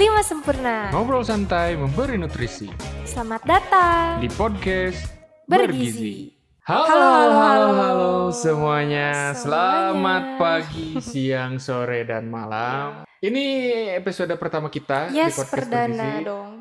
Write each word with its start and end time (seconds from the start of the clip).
5 0.00 0.24
sempurna. 0.24 0.88
Ngobrol 0.96 1.20
santai 1.20 1.76
memberi 1.76 2.16
nutrisi 2.16 2.72
Selamat 3.04 3.44
datang. 3.44 4.16
di 4.24 4.32
podcast 4.32 5.12
Bergizi. 5.44 6.32
Halo, 6.64 6.88
Halo, 6.88 7.04
halo, 7.04 7.12
halo, 7.12 7.36
halo, 7.36 7.68
halo. 7.76 8.10
semuanya. 8.32 9.36
Semuanya. 9.36 9.36
Selamat 9.36 10.24
pagi, 10.40 10.96
siang, 11.04 11.60
sore, 11.60 12.08
dan 12.08 12.32
malam. 12.32 13.04
Ini 13.20 13.44
episode 13.92 14.32
pertama 14.40 14.72
kita 14.72 15.12
di 15.12 15.20
Yes, 15.20 15.36
podcast 15.36 15.52
perdana 15.52 15.92
Bergizi. 15.92 16.24
dong. 16.24 16.52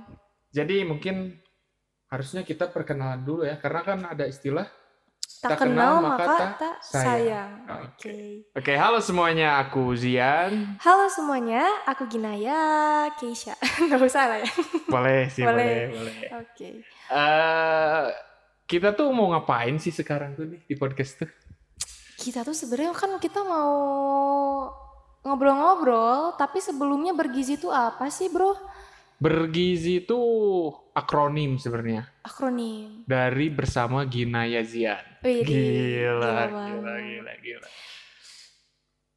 Jadi 0.51 0.75
mungkin 0.83 1.15
harusnya 2.11 2.43
kita 2.43 2.68
perkenalan 2.68 3.24
dulu 3.24 3.47
ya, 3.47 3.56
karena 3.56 3.82
kan 3.87 4.00
ada 4.04 4.28
istilah. 4.28 4.68
Tak, 5.39 5.56
Tak 5.56 5.60
kenal, 5.64 6.04
kenal, 6.04 6.04
maka 6.04 6.24
maka 6.28 6.46
tak 6.60 6.75
sayang. 6.84 7.07
sayang. 7.07 7.52
Oke. 7.88 8.18
Oke. 8.52 8.74
Halo 8.75 9.00
semuanya, 9.00 9.64
aku 9.64 9.96
Zian. 9.96 10.75
Halo 10.84 11.07
semuanya, 11.07 11.64
aku 11.88 12.11
Ginaya 12.11 12.60
Keisha. 13.16 13.56
Gak 13.88 14.04
usah 14.04 14.28
lah 14.28 14.44
ya. 14.44 14.52
Boleh 14.92 15.32
sih, 15.32 15.47
Boleh. 15.47 15.64
boleh, 15.64 15.83
boleh. 15.96 16.16
Oke. 16.44 16.68
Eh, 17.07 18.06
kita 18.68 18.92
tuh 18.92 19.16
mau 19.16 19.32
ngapain 19.32 19.80
sih 19.80 19.96
sekarang 19.96 20.36
tuh 20.36 20.44
nih 20.44 20.60
di 20.68 20.75
podcast 20.75 21.24
tuh? 21.24 21.32
Kita 22.19 22.44
tuh 22.44 22.52
sebenarnya 22.52 22.92
kan 22.92 23.16
kita 23.16 23.39
mau 23.39 23.71
ngobrol-ngobrol, 25.24 26.36
tapi 26.36 26.60
sebelumnya 26.60 27.16
bergizi 27.16 27.56
itu 27.56 27.71
apa 27.71 28.11
sih, 28.11 28.28
Bro? 28.28 28.60
Bergizi 29.19 30.00
itu 30.00 30.15
akronim 30.91 31.55
sebenarnya 31.55 32.08
Akronim. 32.23 33.03
dari 33.03 33.52
bersama 33.52 34.07
Gina 34.07 34.47
Yazian. 34.47 35.03
Wih, 35.19 35.44
Gila, 35.44 36.47
gila, 36.47 36.47
banget. 36.47 37.03
gila, 37.03 37.33
gila. 37.38 37.67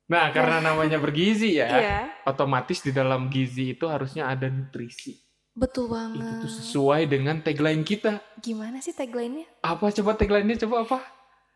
Nah, 0.04 0.27
karena 0.28 0.58
namanya 0.60 0.98
bergizi 0.98 1.56
ya, 1.56 1.70
Iya, 1.70 1.98
otomatis 2.24 2.82
di 2.82 2.90
dalam 2.90 3.30
gizi 3.30 3.72
itu 3.72 3.86
harusnya 3.86 4.27
ada 4.27 4.44
nutrisi. 4.46 5.16
betul 5.52 5.86
Itu 5.86 5.94
banget. 5.94 6.40
tuh 6.40 6.50
sesuai 6.50 7.02
dengan 7.06 7.36
tagline 7.38 7.82
kita. 7.82 8.18
Gimana 8.36 8.82
sih 8.82 8.92
tagline-nya? 8.92 9.46
Apa 9.62 9.88
coba 9.92 10.12
tagline-nya 10.12 10.58
coba 10.66 10.77
apa? 10.82 10.98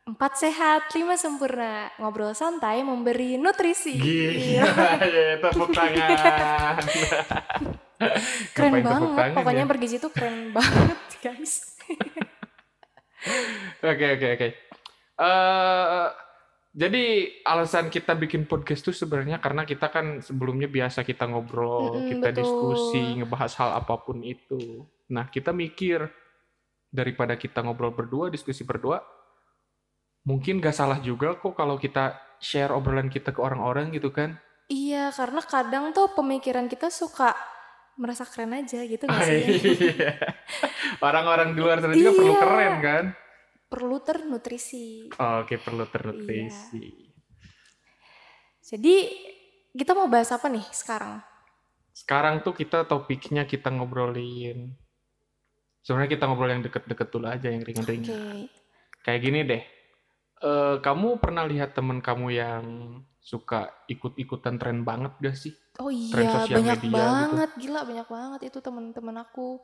Empat 0.06 0.38
sehat, 0.38 0.86
lima 0.94 1.18
sempurna. 1.18 1.90
Ngobrol 1.98 2.30
santai, 2.30 2.80
memberi 2.80 3.34
nutrisi. 3.36 3.98
Gila, 3.98 5.02
ya, 5.02 5.34
tepuk 5.42 5.74
tangan. 5.74 6.78
Keren 8.56 8.72
Ngapain 8.80 8.84
banget. 8.84 9.30
Pokoknya 9.36 9.64
ya? 9.64 9.68
bergizi 9.68 9.96
tuh 9.96 10.12
keren 10.12 10.50
banget, 10.56 11.00
guys. 11.24 11.76
Oke 13.80 14.06
oke 14.16 14.26
oke. 14.36 14.48
Eh, 15.16 16.06
jadi 16.76 17.04
alasan 17.48 17.88
kita 17.88 18.12
bikin 18.12 18.44
podcast 18.44 18.84
tuh 18.84 18.92
sebenarnya 18.92 19.40
karena 19.40 19.64
kita 19.64 19.88
kan 19.88 20.20
sebelumnya 20.20 20.68
biasa 20.68 21.08
kita 21.08 21.24
ngobrol, 21.24 22.04
Mm-mm, 22.04 22.08
kita 22.12 22.28
betul. 22.36 22.40
diskusi, 22.44 23.02
ngebahas 23.16 23.52
hal 23.56 23.70
apa 23.80 23.96
pun 24.04 24.20
itu. 24.20 24.84
Nah 25.08 25.32
kita 25.32 25.56
mikir 25.56 26.04
daripada 26.92 27.32
kita 27.40 27.64
ngobrol 27.64 27.96
berdua, 27.96 28.28
diskusi 28.28 28.60
berdua, 28.68 29.00
mungkin 30.28 30.60
gak 30.60 30.76
salah 30.76 31.00
juga 31.00 31.40
kok 31.40 31.56
kalau 31.56 31.80
kita 31.80 32.20
share 32.44 32.76
obrolan 32.76 33.08
kita 33.08 33.32
ke 33.32 33.40
orang-orang 33.40 33.88
gitu 33.96 34.12
kan? 34.12 34.36
Iya, 34.66 35.14
karena 35.14 35.40
kadang 35.46 35.94
tuh 35.94 36.10
pemikiran 36.12 36.66
kita 36.66 36.90
suka 36.90 37.32
merasa 37.96 38.24
keren 38.24 38.52
aja 38.54 38.80
gitu 38.80 39.04
gak 39.10 39.20
sih? 39.24 39.42
Iya. 39.92 40.12
Orang-orang 41.00 41.52
di 41.52 41.60
luar 41.60 41.80
sana 41.80 41.92
juga 41.92 42.12
perlu 42.12 42.32
Iya. 42.32 42.40
keren 42.40 42.74
kan? 42.80 43.04
Perlu 43.66 43.96
ternutrisi. 43.98 45.10
Oke 45.12 45.58
perlu 45.58 45.84
ternutrisi. 45.88 46.86
Jadi 48.62 48.94
kita 49.72 49.92
mau 49.92 50.06
bahas 50.06 50.30
apa 50.30 50.46
nih 50.46 50.64
sekarang? 50.70 51.22
Sekarang 51.90 52.44
tuh 52.44 52.52
kita 52.52 52.84
topiknya 52.84 53.44
kita 53.44 53.72
ngobrolin 53.72 54.76
sebenarnya 55.80 56.18
kita 56.18 56.24
ngobrol 56.26 56.50
yang 56.50 56.66
deket-deket 56.66 57.08
dulu 57.08 57.26
aja 57.30 57.46
yang 57.46 57.62
ringan-ringan. 57.62 58.50
Kayak 59.06 59.20
gini 59.22 59.40
deh. 59.46 59.62
Eh, 60.36 60.76
kamu 60.82 61.22
pernah 61.22 61.46
lihat 61.46 61.72
temen 61.72 62.02
kamu 62.02 62.26
yang 62.34 62.64
suka 63.26 63.74
ikut-ikutan 63.90 64.54
tren 64.54 64.86
banget 64.86 65.18
gak 65.18 65.34
sih? 65.34 65.50
Oh 65.82 65.90
Tren 65.90 66.22
iya, 66.22 66.46
sosial 66.46 66.56
banyak 66.62 66.78
media 66.78 66.86
gitu. 66.86 66.94
banget, 66.94 67.50
gila 67.58 67.80
banyak 67.82 68.08
banget 68.08 68.40
itu 68.46 68.58
teman-teman 68.62 69.16
aku. 69.26 69.58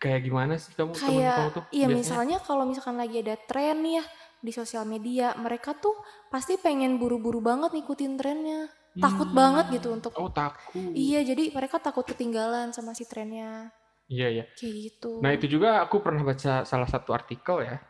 Kayak 0.00 0.20
gimana 0.26 0.52
sih 0.56 0.72
kamu 0.72 0.90
temen 0.90 0.98
kamu 0.98 1.12
Kayak 1.20 1.36
tuh? 1.52 1.64
iya 1.70 1.86
biasanya? 1.86 1.94
misalnya 1.94 2.36
kalau 2.42 2.64
misalkan 2.66 2.96
lagi 2.98 3.16
ada 3.22 3.36
tren 3.38 3.76
nih 3.84 4.00
ya 4.00 4.04
di 4.42 4.50
sosial 4.50 4.82
media, 4.82 5.36
mereka 5.38 5.76
tuh 5.76 5.94
pasti 6.26 6.58
pengen 6.58 6.98
buru-buru 6.98 7.38
banget 7.38 7.70
ngikutin 7.70 8.16
trennya. 8.18 8.66
Takut 8.92 9.28
Hmm. 9.30 9.38
banget 9.38 9.66
gitu 9.80 9.88
untuk 9.94 10.12
Oh 10.18 10.28
takut. 10.28 10.92
Iya, 10.92 11.24
jadi 11.24 11.54
mereka 11.54 11.80
takut 11.80 12.04
ketinggalan 12.04 12.74
sama 12.74 12.92
si 12.92 13.06
trennya. 13.06 13.70
Iya 14.10 14.28
iya. 14.28 14.44
Kayak 14.52 14.74
gitu. 14.90 15.22
Nah 15.22 15.30
itu 15.32 15.46
juga 15.48 15.80
aku 15.80 16.02
pernah 16.04 16.20
baca 16.26 16.66
salah 16.66 16.88
satu 16.90 17.14
artikel 17.14 17.62
ya. 17.64 17.80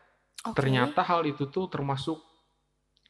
Oke. 0.47 0.55
Ternyata 0.61 1.03
hal 1.03 1.27
itu 1.27 1.49
tuh 1.49 1.67
termasuk 1.67 2.21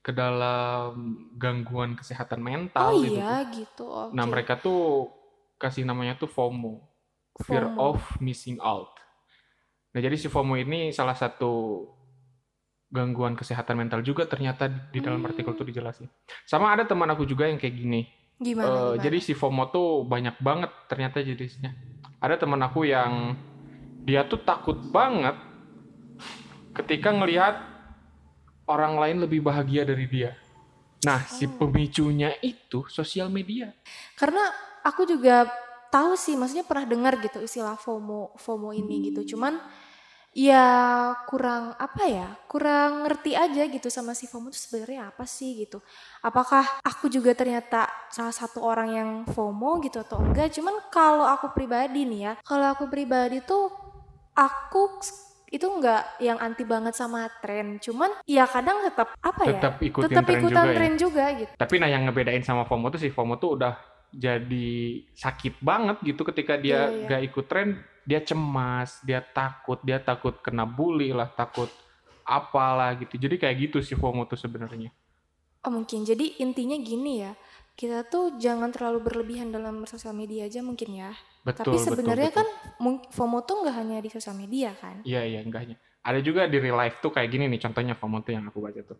ke 0.03 0.11
dalam 0.11 0.93
gangguan 1.33 1.95
kesehatan 1.95 2.37
mental 2.37 2.91
Oh 2.91 2.99
gitu 2.99 3.15
tuh. 3.15 3.23
iya 3.23 3.33
gitu. 3.47 3.85
Oke. 3.87 4.11
Nah 4.11 4.25
mereka 4.25 4.53
tuh 4.55 5.07
kasih 5.55 5.81
namanya 5.81 6.13
tuh 6.13 6.27
FOMO, 6.27 6.83
fear 7.39 7.63
FOMO. 7.65 7.95
of 7.95 8.19
missing 8.19 8.59
out. 8.59 8.91
Nah 9.89 9.99
jadi 9.99 10.13
si 10.13 10.27
FOMO 10.27 10.53
ini 10.53 10.91
salah 10.91 11.13
satu 11.13 11.87
gangguan 12.89 13.33
kesehatan 13.33 13.73
mental 13.75 14.01
juga 14.01 14.23
ternyata 14.23 14.67
di 14.67 14.99
dalam 14.99 15.17
Hmm. 15.17 15.31
artikel 15.31 15.55
tuh 15.55 15.63
dijelasin. 15.63 16.05
Sama 16.43 16.69
ada 16.69 16.83
teman 16.83 17.07
aku 17.07 17.23
juga 17.23 17.47
yang 17.47 17.57
kayak 17.57 17.73
gini. 17.73 18.03
gimana, 18.35 18.67
Eh, 18.67 18.71
gimana? 18.91 18.99
jadi 18.99 19.17
si 19.17 19.31
FOMO 19.31 19.63
tuh 19.67 19.87
banyak 20.03 20.35
banget 20.37 20.67
ternyata 20.85 21.21
jenisnya. 21.21 21.71
Ada 22.19 22.35
teman 22.37 22.59
aku 22.59 22.83
yang 22.83 23.39
dia 24.03 24.21
tuh 24.23 24.37
takut 24.37 24.75
banget 24.85 25.37
ketika 26.73 27.09
ngelihat 27.09 27.55
orang 28.67 28.95
lain 28.99 29.17
lebih 29.27 29.43
bahagia 29.43 29.83
dari 29.83 30.07
dia. 30.07 30.31
Nah, 31.03 31.19
si 31.27 31.43
Oh. 31.47 31.67
pemicunya 31.67 32.31
itu 32.39 32.87
sosial 32.87 33.27
media. 33.27 33.75
Karena 34.15 34.39
aku 34.87 35.03
juga 35.03 35.51
tahu 35.91 36.15
sih, 36.15 36.39
maksudnya 36.39 36.63
pernah 36.63 36.87
dengar 36.87 37.19
gitu 37.19 37.43
istilah 37.43 37.75
FOMO, 37.75 38.39
FOMO 38.39 38.71
ini 38.71 39.11
gitu. 39.11 39.35
Cuman 39.35 39.59
ya 40.31 40.65
kurang 41.27 41.75
apa 41.75 42.03
ya? 42.07 42.27
Kurang 42.47 43.03
ngerti 43.03 43.35
aja 43.35 43.67
gitu 43.67 43.91
sama 43.91 44.15
si 44.15 44.31
FOMO 44.31 44.47
itu 44.49 44.63
sebenarnya 44.63 45.11
apa 45.11 45.27
sih 45.27 45.59
gitu. 45.59 45.83
Apakah 46.23 46.63
aku 46.87 47.11
juga 47.11 47.35
ternyata 47.35 47.91
salah 48.07 48.33
satu 48.33 48.63
orang 48.63 48.89
yang 48.95 49.09
FOMO 49.27 49.83
gitu 49.83 49.99
atau 49.99 50.23
enggak? 50.23 50.55
Cuman 50.55 50.87
kalau 50.87 51.27
aku 51.27 51.51
pribadi 51.51 52.07
nih 52.07 52.21
ya, 52.31 52.33
kalau 52.47 52.71
aku 52.71 52.87
pribadi 52.87 53.43
tuh 53.43 53.67
aku 54.33 55.03
itu 55.53 55.69
enggak 55.69 56.17
yang 56.17 56.41
anti 56.41 56.65
banget 56.65 56.97
sama 56.97 57.29
tren. 57.37 57.77
Cuman 57.77 58.09
ya 58.25 58.49
kadang 58.49 58.81
tetap 58.81 59.13
apa 59.21 59.41
ya? 59.45 59.61
Tetap 59.61 59.73
ikutin 59.85 60.09
tetap 60.09 60.25
tren 60.25 60.39
ikutan 60.41 60.49
juga 60.49 60.65
ya. 60.65 60.75
tren 60.75 60.93
juga 60.97 61.25
gitu. 61.37 61.53
Tapi 61.61 61.75
nah 61.77 61.89
yang 61.93 62.03
ngebedain 62.09 62.41
sama 62.41 62.65
FOMO 62.65 62.89
tuh 62.89 62.97
si 62.97 63.13
FOMO 63.13 63.37
tuh 63.37 63.61
udah 63.61 63.73
jadi 64.09 64.73
sakit 65.13 65.61
banget 65.61 66.01
gitu 66.01 66.25
ketika 66.25 66.57
dia 66.57 66.89
Iya, 66.89 67.05
iya. 67.05 67.07
gak 67.09 67.21
ikut 67.29 67.45
tren, 67.45 67.69
dia 68.01 68.19
cemas, 68.25 68.97
dia 69.05 69.21
takut, 69.21 69.77
dia 69.85 70.01
takut 70.01 70.33
kena 70.41 70.65
bully 70.65 71.13
lah, 71.13 71.29
takut 71.29 71.69
apalah 72.25 72.97
gitu. 72.97 73.21
Jadi 73.21 73.37
kayak 73.37 73.69
gitu 73.69 73.77
si 73.85 73.93
FOMO 73.93 74.25
tuh 74.25 74.41
sebenarnya. 74.41 74.89
Oh 75.63 75.71
mungkin 75.71 76.01
jadi 76.03 76.43
intinya 76.43 76.75
gini 76.81 77.23
ya 77.23 77.37
kita 77.73 78.05
tuh 78.05 78.37
jangan 78.37 78.69
terlalu 78.69 79.01
berlebihan 79.01 79.49
dalam 79.49 79.85
sosial 79.89 80.13
media 80.13 80.45
aja 80.45 80.61
mungkin 80.61 80.93
ya. 80.93 81.13
Betul, 81.43 81.75
Tapi 81.75 81.77
sebenarnya 81.83 82.31
betul, 82.31 82.47
kan 82.47 82.47
FOMO 83.11 83.43
tuh 83.43 83.55
nggak 83.67 83.75
hanya 83.75 83.97
di 83.99 84.07
sosial 84.07 84.39
media 84.39 84.71
kan. 84.79 85.03
Iya, 85.03 85.27
iya, 85.27 85.39
enggaknya. 85.43 85.75
Ada 86.03 86.19
juga 86.23 86.47
di 86.47 86.57
real 86.59 86.79
life 86.79 87.03
tuh 87.03 87.11
kayak 87.11 87.27
gini 87.31 87.51
nih, 87.51 87.59
contohnya 87.59 87.99
FOMO 87.99 88.23
tuh 88.23 88.31
yang 88.35 88.47
aku 88.47 88.63
baca 88.63 88.79
tuh. 88.83 88.99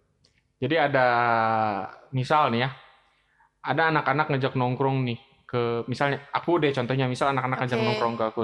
Jadi 0.60 0.76
ada, 0.76 1.08
misal 2.12 2.52
nih 2.52 2.68
ya, 2.68 2.70
ada 3.64 3.92
anak-anak 3.92 4.28
ngejak 4.32 4.54
nongkrong 4.60 5.08
nih 5.08 5.20
ke, 5.48 5.88
misalnya, 5.88 6.24
aku 6.36 6.60
deh 6.60 6.72
contohnya, 6.76 7.08
misal 7.08 7.32
anak-anak 7.32 7.64
ngajak 7.64 7.80
Oke. 7.80 7.88
nongkrong 7.88 8.16
ke 8.20 8.24
aku. 8.28 8.42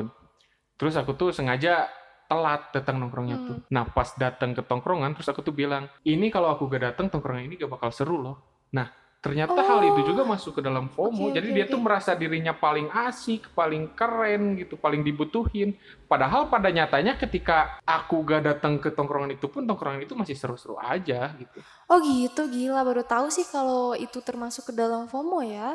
Terus 0.79 0.95
aku 0.95 1.11
tuh 1.19 1.29
sengaja 1.35 1.87
telat 2.31 2.71
datang 2.71 3.03
nongkrongnya 3.03 3.35
Hmm. 3.35 3.47
tuh. 3.51 3.57
Nah 3.73 3.83
pas 3.89 4.07
datang 4.15 4.55
ke 4.55 4.63
tongkrongan, 4.63 5.11
terus 5.17 5.27
aku 5.27 5.43
tuh 5.43 5.51
bilang, 5.51 5.91
ini 6.07 6.31
kalau 6.31 6.53
aku 6.55 6.71
gak 6.71 6.93
datang 6.93 7.11
tongkrongan 7.11 7.47
ini 7.51 7.59
gak 7.59 7.71
bakal 7.71 7.91
seru 7.91 8.15
loh. 8.21 8.67
Nah 8.71 8.87
ternyata 9.19 9.59
hal 9.67 9.79
itu 9.83 9.99
juga 10.09 10.23
masuk 10.23 10.59
ke 10.59 10.61
dalam 10.63 10.87
FOMO. 10.95 11.29
Oke, 11.29 11.35
Jadi 11.35 11.49
oke, 11.51 11.55
dia 11.55 11.65
oke. 11.67 11.73
tuh 11.73 11.79
merasa 11.85 12.11
dirinya 12.15 12.53
paling 12.55 12.87
asik, 12.91 13.51
paling 13.51 13.91
keren 13.97 14.55
gitu, 14.59 14.75
paling 14.79 15.01
dibutuhin. 15.03 15.75
Padahal 16.07 16.47
pada 16.47 16.71
nyatanya 16.71 17.19
ketika 17.19 17.83
aku 17.83 18.23
gak 18.23 18.43
datang 18.47 18.79
ke 18.79 18.89
tongkrongan 18.95 19.35
itu 19.35 19.47
pun 19.51 19.67
tongkrongan 19.67 20.03
itu 20.07 20.15
masih 20.15 20.35
seru-seru 20.39 20.75
aja 20.79 21.35
gitu. 21.35 21.59
Oh 21.91 21.99
gitu 21.99 22.41
gila 22.47 22.81
baru 22.85 23.03
tahu 23.03 23.27
sih 23.33 23.45
kalau 23.49 23.97
itu 23.97 24.21
termasuk 24.21 24.71
ke 24.71 24.73
dalam 24.75 25.09
FOMO 25.11 25.39
ya. 25.43 25.69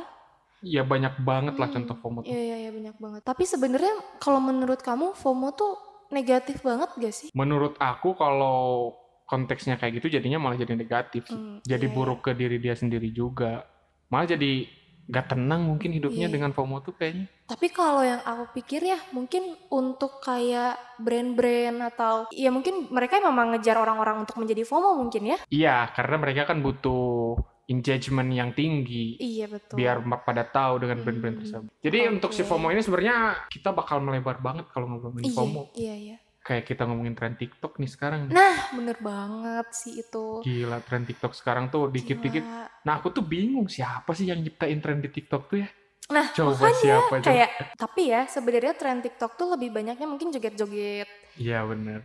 Ya 0.65 0.81
banyak 0.81 1.21
banget 1.29 1.55
lah 1.61 1.69
Hmm, 1.69 1.77
contoh 1.77 1.97
FOMO 2.01 2.21
tuh. 2.25 2.31
Iya 2.33 2.41
iya 2.41 2.57
iya 2.67 2.71
banyak 2.73 2.97
banget. 2.97 3.23
Tapi 3.27 3.45
sebenarnya 3.45 3.95
kalau 4.23 4.41
menurut 4.41 4.81
kamu 4.81 5.13
FOMO 5.13 5.49
tuh 5.53 5.73
negatif 6.09 6.65
banget 6.65 6.89
gak 6.97 7.15
sih? 7.15 7.29
Menurut 7.37 7.77
aku 7.77 8.17
kalau 8.17 8.95
konteksnya 9.35 9.75
kayak 9.75 9.99
gitu 9.99 10.15
jadinya 10.15 10.39
malah 10.39 10.55
jadi 10.55 10.79
negatif 10.79 11.27
sih. 11.27 11.35
Hmm, 11.35 11.59
jadi 11.67 11.91
iya, 11.91 11.95
buruk 11.95 12.23
ke 12.23 12.31
diri 12.33 12.63
dia 12.63 12.79
sendiri 12.79 13.11
juga. 13.11 13.67
Malah 14.07 14.39
jadi 14.39 14.71
gak 15.05 15.37
tenang 15.37 15.69
mungkin 15.69 15.91
hidupnya 15.93 16.31
Iya. 16.31 16.35
dengan 16.39 16.55
FOMO 16.55 16.81
tuh 16.81 16.95
kayaknya. 16.95 17.27
Tapi 17.45 17.67
kalau 17.69 18.01
yang 18.01 18.23
aku 18.23 18.57
pikir 18.57 18.81
ya 18.81 18.97
mungkin 19.13 19.43
untuk 19.69 20.23
kayak 20.23 20.79
brand-brand 20.97 21.93
atau 21.93 22.25
ya 22.33 22.49
mungkin 22.49 22.89
mereka 22.89 23.21
memang 23.21 23.53
ngejar 23.53 23.77
orang-orang 23.77 24.25
untuk 24.25 24.39
menjadi 24.39 24.65
FOMO 24.65 24.97
mungkin 24.97 25.29
ya. 25.29 25.39
Iya, 25.51 25.93
karena 25.93 26.17
mereka 26.17 26.49
kan 26.49 26.65
butuh 26.65 27.37
engagement 27.65 28.29
yang 28.29 28.53
tinggi. 28.53 29.17
Iya 29.17 29.49
betul. 29.49 29.77
biar 29.77 29.97
pada 30.21 30.45
tahu 30.45 30.85
dengan 30.85 31.01
brand-brand 31.01 31.37
Hmm. 31.37 31.43
tersebut. 31.45 31.73
Jadi 31.81 31.99
Oke. 32.01 32.13
untuk 32.13 32.31
si 32.33 32.41
FOMO 32.41 32.69
ini 32.69 32.81
sebenarnya 32.81 33.17
kita 33.49 33.73
bakal 33.73 34.01
melebar 34.01 34.41
banget 34.41 34.69
kalau 34.69 34.89
ngomongin 34.89 35.25
iya, 35.25 35.33
FOMO. 35.33 35.63
iya 35.77 35.95
iya. 35.97 36.17
Kayak 36.45 36.65
kita 36.69 36.85
ngomongin 36.85 37.17
tren 37.17 37.41
TikTok 37.41 37.81
nih 37.81 37.89
sekarang. 37.89 38.29
Nah, 38.29 38.69
bener 38.77 39.01
banget 39.01 39.65
sih 39.73 40.05
itu. 40.05 40.45
Gila 40.45 40.85
tren 40.85 41.09
TikTok 41.09 41.33
sekarang 41.33 41.73
tuh 41.73 41.89
dikit-dikit. 41.89 42.45
Nah 42.85 43.01
aku 43.01 43.09
tuh 43.17 43.25
bingung 43.25 43.65
siapa 43.65 44.13
sih 44.13 44.29
yang 44.29 44.45
nyiptain 44.45 44.77
tren 44.85 45.01
di 45.01 45.09
TikTok 45.09 45.49
tuh 45.49 45.65
ya? 45.65 45.69
Nah, 46.13 46.29
Coba 46.37 46.69
makanya 46.69 46.77
siapa 46.85 47.15
coba? 47.17 47.25
kayak 47.33 47.51
tapi 47.81 48.03
ya 48.13 48.29
sebenarnya 48.29 48.77
tren 48.77 49.01
TikTok 49.01 49.41
tuh 49.41 49.57
lebih 49.57 49.73
banyaknya 49.73 50.05
mungkin 50.05 50.29
joget-joget. 50.29 51.09
Iya 51.41 51.65
bener. 51.65 52.05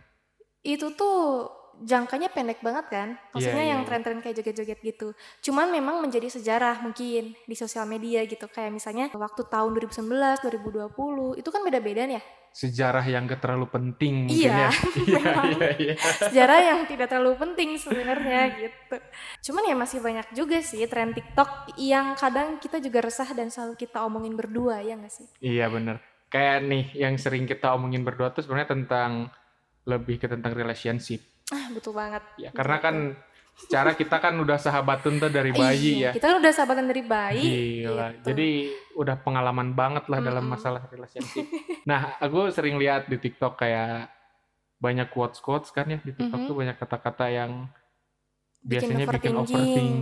Itu 0.64 0.96
tuh 0.96 1.52
jangkanya 1.80 2.28
pendek 2.28 2.60
banget 2.60 2.86
kan? 2.88 3.08
Maksudnya 3.32 3.64
Iya, 3.64 3.70
yang 3.76 3.80
iya. 3.82 3.86
tren-tren 3.88 4.20
kayak 4.20 4.36
joget-joget 4.36 4.80
gitu. 4.80 5.08
Cuman 5.40 5.72
memang 5.72 5.98
menjadi 5.98 6.28
sejarah 6.28 6.84
mungkin 6.84 7.32
di 7.34 7.54
sosial 7.56 7.84
media 7.84 8.22
gitu. 8.24 8.44
Kayak 8.46 8.76
misalnya 8.76 9.08
waktu 9.10 9.42
tahun 9.48 9.72
2019, 9.74 10.44
2020 10.44 11.40
itu 11.40 11.48
kan 11.48 11.60
beda-beda 11.64 12.04
nih 12.04 12.20
ya. 12.20 12.24
Sejarah 12.50 13.06
yang 13.06 13.30
gak 13.30 13.46
terlalu 13.46 13.70
penting 13.70 14.26
mungkin 14.26 14.50
Iya, 14.50 14.66
ya. 14.66 14.70
Iya 15.06 15.18
memang. 15.22 15.44
iya 15.54 15.68
iya. 15.78 15.94
sejarah 16.18 16.58
yang 16.66 16.80
tidak 16.84 17.06
terlalu 17.06 17.34
penting 17.38 17.68
sebenarnya 17.78 18.40
gitu. 18.66 18.96
Cuman 19.50 19.62
ya 19.70 19.74
masih 19.78 19.98
banyak 20.02 20.26
juga 20.34 20.58
sih 20.58 20.82
tren 20.90 21.14
TikTok 21.14 21.78
yang 21.78 22.18
kadang 22.18 22.58
kita 22.58 22.82
juga 22.82 23.06
resah 23.06 23.30
dan 23.32 23.48
selalu 23.48 23.78
kita 23.78 24.02
omongin 24.02 24.34
berdua 24.34 24.82
ya 24.82 24.98
nggak 24.98 25.14
sih? 25.14 25.26
Iya 25.38 25.70
bener. 25.70 26.02
Kayak 26.26 26.66
nih 26.66 26.84
yang 26.98 27.14
sering 27.16 27.46
kita 27.46 27.70
omongin 27.70 28.02
berdua 28.02 28.34
tuh 28.34 28.42
sebenarnya 28.42 28.74
tentang 28.74 29.30
lebih 29.86 30.18
ke 30.18 30.26
tentang 30.26 30.50
relationship. 30.52 31.22
Ah 31.50 31.66
betul 31.68 31.92
banget. 31.92 32.22
Ya 32.36 32.50
karena 32.50 32.76
Gitu. 32.76 32.86
kan 32.86 32.96
secara 33.52 33.90
kita 33.92 34.16
kan 34.16 34.34
udah 34.34 34.56
sahabatun 34.56 35.18
tuh 35.18 35.28
dari 35.28 35.52
bayi 35.52 36.00
ya. 36.00 36.00
Iya, 36.00 36.10
Kita 36.12 36.26
kan 36.26 36.36
udah 36.38 36.52
sahabatan 36.52 36.86
dari 36.86 37.02
bayi. 37.02 37.44
Gila. 37.82 38.06
gitu. 38.14 38.26
Jadi 38.26 38.48
udah 38.94 39.16
pengalaman 39.18 39.68
banget 39.70 40.04
lah 40.06 40.18
dalam 40.18 40.42
Mm-mm. 40.42 40.54
masalah 40.54 40.82
relationship. 40.86 41.44
nah, 41.84 42.16
aku 42.16 42.48
sering 42.48 42.74
lihat 42.74 43.04
di 43.04 43.16
TikTok 43.16 43.56
kayak 43.56 44.08
banyak 44.76 45.08
quotes-quotes 45.08 45.70
kan 45.70 45.84
ya 45.86 45.98
di 45.98 46.08
TikTok 46.10 46.40
Mhm. 46.40 46.48
tuh 46.48 46.56
banyak 46.56 46.76
kata-kata 46.78 47.26
yang 47.28 47.68
bikin 48.60 48.96
biasanya 48.96 49.06
bikin 49.10 49.34
overthinking. 49.34 49.48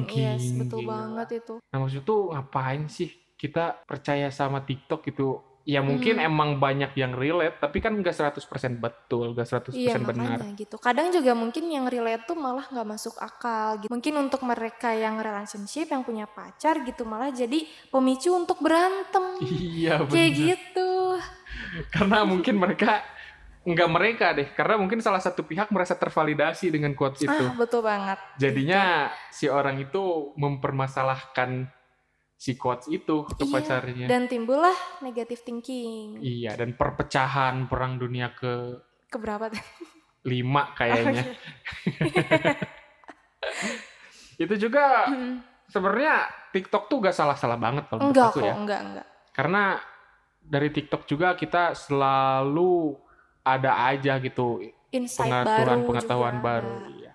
overthinking. 0.07 0.23
Yes, 0.39 0.45
betul 0.53 0.81
Gila. 0.81 0.91
banget 0.93 1.29
itu. 1.37 1.55
Nah, 1.65 1.79
maksud 1.81 2.03
tuh 2.03 2.21
ngapain 2.31 2.83
sih 2.87 3.09
kita 3.35 3.65
percaya 3.83 4.29
sama 4.29 4.61
TikTok 4.61 5.03
itu? 5.05 5.27
Ya 5.63 5.85
mungkin 5.85 6.17
Mhm. 6.17 6.25
emang 6.25 6.51
banyak 6.57 6.97
yang 6.97 7.13
relate, 7.13 7.61
tapi 7.61 7.79
kan 7.79 7.93
nggak 7.93 8.15
100% 8.15 8.81
betul, 8.81 9.37
nggak 9.37 9.45
100% 9.45 9.77
Iya 9.77 10.01
benar. 10.01 10.39
gitu. 10.57 10.77
Kadang 10.77 11.13
juga 11.13 11.33
mungkin 11.33 11.69
yang 11.69 11.85
relate 11.85 12.25
tuh 12.25 12.35
malah 12.35 12.65
nggak 12.65 12.89
masuk 12.89 13.13
akal 13.19 13.77
gitu. 13.79 13.93
Mungkin 13.93 14.15
untuk 14.19 14.41
mereka 14.43 14.91
yang 14.91 15.21
relationship, 15.21 15.87
yang 15.87 16.01
punya 16.03 16.25
pacar 16.25 16.81
gitu 16.83 17.05
malah 17.05 17.29
jadi 17.29 17.63
pemicu 17.89 18.33
untuk 18.33 18.59
berantem. 18.59 19.37
Iya, 19.45 20.01
Kayak 20.05 20.09
bener. 20.09 20.49
gitu. 20.57 20.91
Karena 21.91 22.25
mungkin 22.25 22.57
mereka 22.57 23.05
nggak 23.69 23.91
mereka 23.93 24.27
deh, 24.33 24.49
karena 24.49 24.81
mungkin 24.81 25.05
salah 25.05 25.21
satu 25.21 25.45
pihak 25.45 25.69
merasa 25.69 25.93
tervalidasi 25.93 26.73
dengan 26.73 26.97
quotes 26.97 27.21
itu. 27.21 27.29
Ah 27.29 27.53
betul 27.53 27.85
banget. 27.85 28.17
Jadinya 28.41 29.13
si 29.29 29.45
orang 29.45 29.77
itu 29.77 30.33
mempermasalahkan 30.35 31.69
si 32.39 32.55
quotes 32.55 32.87
itu 32.87 33.27
ke 33.27 33.43
Iya, 33.43 33.51
pacarnya. 33.51 34.07
Dan 34.07 34.31
timbullah 34.31 34.79
negative 35.03 35.43
thinking. 35.43 36.23
Iya, 36.23 36.55
dan 36.55 36.79
perpecahan 36.79 37.67
perang 37.67 37.99
dunia 37.99 38.31
ke 38.31 38.79
Keberapa 39.11 39.51
tuh? 39.51 39.59
lima 40.23 40.71
kayaknya. 40.79 41.27
itu 44.39 44.55
juga 44.55 45.11
sebenarnya 45.67 46.31
TikTok 46.55 46.87
tuh 46.87 47.03
gak 47.03 47.17
salah-salah 47.17 47.59
banget 47.59 47.91
kalau 47.91 48.07
menurut 48.07 48.15
enggak 48.15 48.31
aku 48.31 48.39
kok, 48.39 48.47
ya. 48.47 48.55
enggak, 48.55 48.81
enggak. 48.87 49.07
Karena 49.35 49.63
dari 50.39 50.69
TikTok 50.71 51.03
juga 51.05 51.35
kita 51.35 51.75
selalu 51.75 52.95
ada 53.43 53.91
aja 53.91 54.17
gitu 54.23 54.63
Insight 54.89 55.27
pengaturan 55.27 55.83
baru 55.83 55.89
pengetahuan 55.91 56.37
juga 56.39 56.47
baru. 56.47 56.75
Iya. 56.95 57.13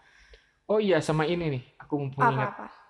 Oh 0.67 0.79
iya 0.83 0.97
sama 0.99 1.23
ini 1.23 1.45
nih, 1.59 1.63
aku 1.79 1.93
mumpung 1.95 2.27
ingat 2.27 2.51
Apa-apa. 2.51 2.82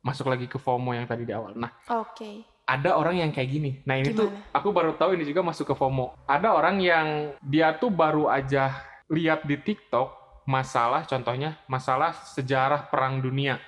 Masuk 0.00 0.32
lagi 0.32 0.48
ke 0.48 0.56
FOMO 0.56 0.96
yang 0.96 1.04
tadi 1.04 1.28
di 1.28 1.32
awal. 1.32 1.52
Nah, 1.56 1.70
Oke. 1.92 2.44
ada 2.64 2.96
orang 2.96 3.20
yang 3.20 3.30
kayak 3.30 3.50
gini. 3.52 3.70
Nah 3.84 4.00
ini 4.00 4.16
tuh 4.16 4.32
Gimana? 4.32 4.56
aku 4.56 4.68
baru 4.72 4.92
tahu 4.96 5.16
ini 5.18 5.24
juga 5.28 5.44
masuk 5.44 5.70
ke 5.70 5.74
FOMO. 5.76 6.16
Ada 6.24 6.56
orang 6.56 6.80
yang 6.80 7.36
dia 7.44 7.76
tuh 7.76 7.92
baru 7.92 8.30
aja 8.32 8.72
lihat 9.10 9.44
di 9.44 9.58
TikTok 9.60 10.42
masalah, 10.48 11.04
contohnya 11.04 11.60
masalah 11.68 12.14
sejarah 12.14 12.88
perang 12.88 13.20
dunia. 13.20 13.60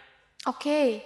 Oke. 0.48 1.04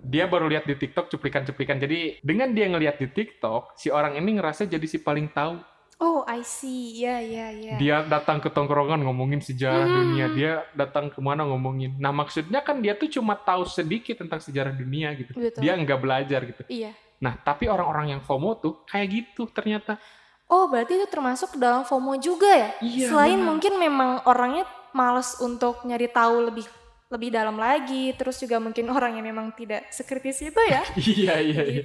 Dia 0.00 0.24
baru 0.24 0.48
lihat 0.48 0.64
di 0.64 0.74
TikTok 0.80 1.12
cuplikan-cuplikan. 1.12 1.76
Jadi 1.76 2.24
dengan 2.24 2.56
dia 2.56 2.64
ngelihat 2.72 2.96
di 2.96 3.08
TikTok, 3.12 3.76
si 3.76 3.92
orang 3.92 4.16
ini 4.16 4.40
ngerasa 4.40 4.64
jadi 4.64 4.86
si 4.88 5.04
paling 5.04 5.28
tahu. 5.28 5.60
Oh, 6.00 6.24
I 6.24 6.40
see. 6.40 6.96
Ya, 6.96 7.20
ya, 7.20 7.52
ya. 7.52 7.76
Dia 7.76 7.96
datang 8.08 8.40
ke 8.40 8.48
tongkrongan 8.48 9.04
ngomongin 9.04 9.44
sejarah 9.44 9.84
Hmm. 9.84 9.96
dunia. 10.00 10.26
Dia 10.32 10.52
datang 10.72 11.12
ke 11.12 11.20
mana 11.20 11.44
ngomongin. 11.44 12.00
Nah 12.00 12.08
maksudnya 12.08 12.64
kan 12.64 12.80
dia 12.80 12.96
tuh 12.96 13.12
cuma 13.12 13.36
tahu 13.36 13.68
sedikit 13.68 14.16
tentang 14.16 14.40
sejarah 14.40 14.72
dunia 14.72 15.12
gitu. 15.12 15.36
Betul. 15.36 15.60
Dia 15.60 15.76
nggak 15.76 16.00
belajar 16.00 16.40
gitu. 16.48 16.64
Iya. 16.72 16.96
Nah 17.20 17.36
tapi 17.36 17.68
orang-orang 17.68 18.16
yang 18.16 18.20
FOMO 18.24 18.56
tuh 18.56 18.80
kayak 18.88 19.08
gitu 19.12 19.44
ternyata. 19.52 20.00
Oh, 20.48 20.66
berarti 20.66 20.96
itu 20.96 21.06
termasuk 21.06 21.60
dalam 21.60 21.84
FOMO 21.84 22.16
juga 22.16 22.48
ya? 22.48 22.70
Iya, 22.80 23.06
Selain 23.12 23.36
benar. 23.38 23.48
mungkin 23.54 23.72
memang 23.76 24.10
orangnya 24.24 24.64
males 24.90 25.36
untuk 25.38 25.84
nyari 25.84 26.08
tahu 26.08 26.48
lebih 26.48 26.66
lebih 27.06 27.28
dalam 27.28 27.54
lagi, 27.54 28.14
terus 28.14 28.38
juga 28.38 28.56
mungkin 28.56 28.86
orang 28.88 29.18
yang 29.18 29.26
memang 29.26 29.50
tidak 29.52 29.86
sekritis 29.90 30.40
itu 30.40 30.58
ya. 30.64 30.80
iya 31.12 31.34
iya 31.38 31.62
iya. 31.66 31.82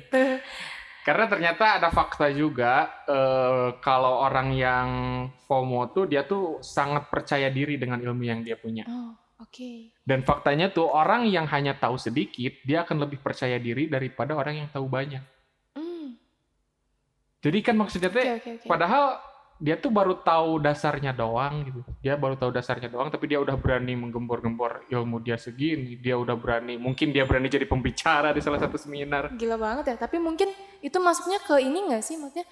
Karena 1.06 1.30
ternyata 1.30 1.78
ada 1.78 1.94
fakta 1.94 2.34
juga 2.34 2.90
eh, 3.06 3.78
kalau 3.78 4.25
orang 4.25 4.50
yang 4.57 4.89
FOMO 5.46 5.94
tuh 5.94 6.10
dia 6.10 6.25
tuh 6.25 6.58
sangat 6.65 7.13
percaya 7.13 7.46
diri 7.53 7.77
dengan 7.77 8.01
ilmu 8.01 8.25
yang 8.25 8.41
dia 8.41 8.58
punya. 8.58 8.89
Oh, 8.89 9.13
oke. 9.38 9.94
Dan 10.01 10.25
faktanya 10.25 10.74
tuh 10.74 10.89
orang 10.89 11.30
yang 11.30 11.46
hanya 11.46 11.77
tahu 11.77 12.01
sedikit 12.01 12.58
dia 12.65 12.82
akan 12.82 13.06
lebih 13.06 13.22
percaya 13.22 13.62
diri 13.62 13.86
daripada 13.86 14.34
orang 14.34 14.65
yang 14.65 14.70
tahu 14.74 14.89
banyak. 14.89 15.22
Hmm, 15.77 16.18
Jadi 17.46 17.62
kan 17.62 17.77
maksudnya 17.77 18.10
Oke, 18.10 18.18
teh 18.18 18.25
oke, 18.41 18.51
oke. 18.58 18.65
padahal 18.65 19.22
dia 19.56 19.80
tuh 19.80 19.88
baru 19.88 20.20
tahu 20.20 20.60
dasarnya 20.60 21.16
doang 21.16 21.64
gitu. 21.64 21.80
Dia 22.04 22.20
baru 22.20 22.36
tahu 22.36 22.52
dasarnya 22.52 22.92
doang 22.92 23.08
tapi 23.08 23.32
dia 23.32 23.40
udah 23.40 23.56
berani 23.56 23.96
menggembor-gembor 23.96 24.84
ilmu 24.92 25.24
dia 25.24 25.40
segini. 25.40 25.96
Dia 25.96 26.20
udah 26.20 26.36
berani, 26.36 26.76
mungkin 26.76 27.16
dia 27.16 27.24
berani 27.24 27.48
jadi 27.48 27.64
pembicara 27.64 28.36
di 28.36 28.44
salah 28.44 28.60
satu 28.60 28.76
seminar. 28.76 29.32
Gila 29.32 29.56
banget 29.56 29.96
ya. 29.96 29.96
Tapi 29.96 30.20
mungkin 30.20 30.52
itu 30.84 30.98
masuknya 31.00 31.40
ke 31.40 31.64
ini 31.64 31.88
nggak 31.88 32.04
sih? 32.04 32.20
Maksudnya, 32.20 32.46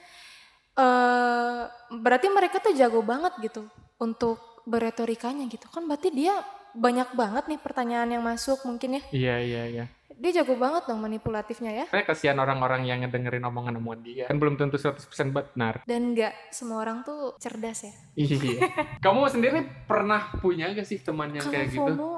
eh 0.79 1.61
berarti 1.91 2.27
mereka 2.31 2.63
tuh 2.63 2.71
jago 2.71 3.03
banget 3.03 3.35
gitu 3.43 3.67
untuk 3.99 4.63
beretorikanya 4.63 5.43
gitu 5.51 5.67
kan. 5.67 5.83
Berarti 5.83 6.07
dia 6.07 6.39
banyak 6.73 7.13
banget 7.13 7.43
nih 7.51 7.59
pertanyaan 7.61 8.09
yang 8.15 8.23
masuk 8.23 8.63
mungkin 8.63 8.97
ya. 8.97 9.01
Iya 9.11 9.35
iya 9.43 9.63
iya. 9.69 9.85
Dia 10.15 10.41
jago 10.41 10.53
banget 10.55 10.83
dong 10.85 10.99
manipulatifnya 10.99 11.71
ya. 11.73 11.85
Karena 11.87 12.03
kasihan 12.03 12.37
orang-orang 12.37 12.83
yang 12.83 13.01
ngedengerin 13.01 13.43
omongan-omongan 13.43 13.99
dia. 14.01 14.25
Kan 14.25 14.37
belum 14.37 14.55
tentu 14.55 14.77
100% 14.77 14.99
benar. 15.29 15.81
Dan 15.83 16.13
nggak 16.13 16.49
semua 16.49 16.81
orang 16.81 17.01
tuh 17.01 17.35
cerdas 17.37 17.83
ya. 17.83 17.93
Iya. 18.13 18.69
Kamu 19.05 19.25
sendiri 19.27 19.59
pernah 19.83 20.33
punya 20.37 20.69
gak 20.69 20.85
sih 20.85 20.99
teman 20.99 21.31
yang 21.31 21.45
kayak 21.45 21.69
gitu? 21.69 21.81
FOMO 21.83 22.13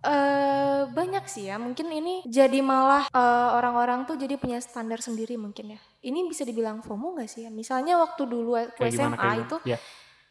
eh 0.00 0.88
banyak 0.88 1.24
sih 1.26 1.46
ya. 1.46 1.60
Mungkin 1.60 1.86
ini 1.88 2.24
jadi 2.24 2.58
malah 2.60 3.04
eh, 3.06 3.48
orang-orang 3.52 4.08
tuh 4.08 4.16
jadi 4.16 4.34
punya 4.34 4.56
standar 4.58 4.98
sendiri 4.98 5.36
mungkin 5.36 5.76
ya. 5.76 5.80
Ini 6.00 6.24
bisa 6.24 6.42
dibilang 6.42 6.80
FOMO 6.80 7.16
gak 7.16 7.28
sih 7.28 7.44
ya? 7.44 7.50
Misalnya 7.50 8.00
waktu 8.00 8.24
dulu 8.24 8.56
aku 8.56 8.80
Kayak 8.80 8.96
SMA 8.96 9.16
gimana? 9.16 9.36
itu 9.36 9.56
Ya. 9.68 9.78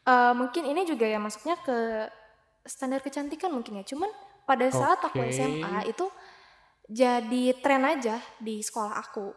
eh, 0.03 0.33
mungkin 0.33 0.63
ini 0.65 0.81
juga 0.83 1.05
ya 1.05 1.21
masuknya 1.21 1.59
ke 1.61 2.09
standar 2.65 2.99
kecantikan 2.99 3.53
mungkin 3.53 3.77
ya. 3.77 3.85
Cuman 3.85 4.09
pada 4.43 4.65
saat 4.73 4.97
aku 4.99 5.21
Oke. 5.21 5.29
SMA 5.29 5.85
itu 5.85 6.09
jadi 6.89 7.53
tren 7.61 7.85
aja 7.85 8.17
di 8.41 8.65
sekolah 8.65 8.97
aku. 8.97 9.29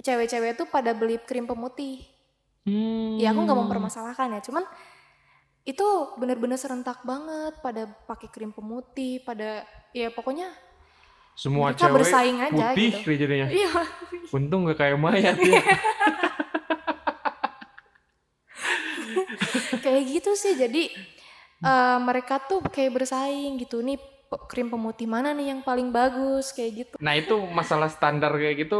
Cewek-cewek 0.00 0.56
tuh 0.56 0.66
pada 0.72 0.96
beli 0.96 1.20
krim 1.20 1.44
pemutih. 1.44 2.00
Hmm. 2.64 3.20
Ya 3.20 3.36
aku 3.36 3.44
nggak 3.44 3.60
mempermasalahkan 3.68 4.32
ya, 4.32 4.40
cuman 4.40 4.64
itu 5.68 5.84
bener-bener 6.16 6.56
serentak 6.56 7.04
banget 7.04 7.60
pada 7.60 7.84
pakai 8.08 8.32
krim 8.32 8.48
pemutih, 8.48 9.20
pada 9.20 9.68
ya 9.92 10.08
pokoknya 10.08 10.48
Semua 11.36 11.72
mereka 11.72 11.84
cewek 11.84 11.94
bersaing 12.00 12.38
aja 12.40 12.66
putih 12.72 12.92
gitu. 12.96 13.12
jadinya. 13.12 13.48
Iya, 13.52 13.70
Untung 14.32 14.64
gak 14.72 14.80
kayak 14.80 14.96
mayat 14.96 15.36
ya. 15.36 15.62
kayak 19.84 20.02
gitu 20.08 20.32
sih. 20.36 20.56
Jadi 20.56 20.88
eh, 21.60 21.98
mereka 22.00 22.40
tuh 22.40 22.64
kayak 22.64 22.92
bersaing 22.92 23.60
gitu 23.60 23.84
nih 23.84 24.00
krim 24.30 24.68
pemutih 24.68 25.04
mana 25.04 25.30
nih 25.30 25.50
yang 25.50 25.60
paling 25.60 25.90
bagus 25.90 26.50
kayak 26.50 26.72
gitu. 26.76 26.94
Nah 26.98 27.14
itu 27.14 27.34
masalah 27.48 27.86
standar 27.86 28.30
kayak 28.32 28.62
gitu 28.62 28.78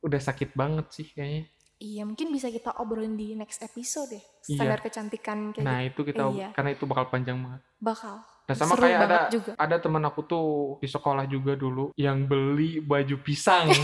udah 0.00 0.18
sakit 0.18 0.52
banget 0.52 0.86
sih 0.90 1.06
kayaknya. 1.08 1.46
Iya, 1.78 2.02
mungkin 2.02 2.34
bisa 2.34 2.50
kita 2.50 2.74
obrolin 2.74 3.14
di 3.14 3.38
next 3.38 3.62
episode 3.62 4.10
deh. 4.10 4.18
Iya. 4.44 4.58
Standar 4.58 4.82
kecantikan 4.82 5.54
kayak 5.54 5.62
Nah 5.62 5.78
gitu. 5.80 6.02
itu 6.02 6.10
kita 6.10 6.22
Iya. 6.34 6.48
karena 6.50 6.70
itu 6.72 6.84
bakal 6.84 7.06
panjang 7.06 7.38
banget. 7.38 7.62
Bakal. 7.78 8.16
Nah 8.18 8.54
sama 8.56 8.74
Seru 8.74 8.82
kayak 8.82 9.00
ada 9.04 9.18
juga. 9.28 9.52
ada 9.54 9.76
teman 9.78 10.02
aku 10.02 10.20
tuh 10.24 10.48
di 10.78 10.88
sekolah 10.88 11.28
juga 11.28 11.54
dulu 11.54 11.94
yang 11.94 12.24
beli 12.24 12.80
baju 12.80 13.16
pisang. 13.20 13.70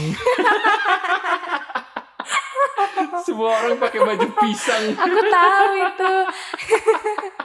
Semua 3.25 3.55
orang 3.55 3.79
pakai 3.79 4.01
baju 4.01 4.29
pisang. 4.39 4.85
Aku 4.93 5.21
tahu 5.25 5.67
itu. 5.79 6.13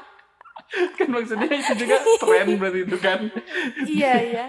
kan 0.69 1.07
maksudnya 1.09 1.49
itu 1.49 1.73
juga 1.81 1.97
tren 2.21 2.47
berarti 2.61 2.79
itu 2.85 2.97
kan. 3.01 3.19
iya, 3.89 4.13
iya. 4.21 4.45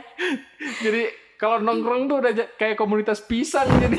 Jadi 0.84 1.08
kalau 1.40 1.64
nongkrong 1.64 2.08
tuh 2.08 2.16
udah 2.20 2.32
kayak 2.60 2.76
komunitas 2.76 3.24
pisang 3.24 3.68
jadi. 3.80 3.96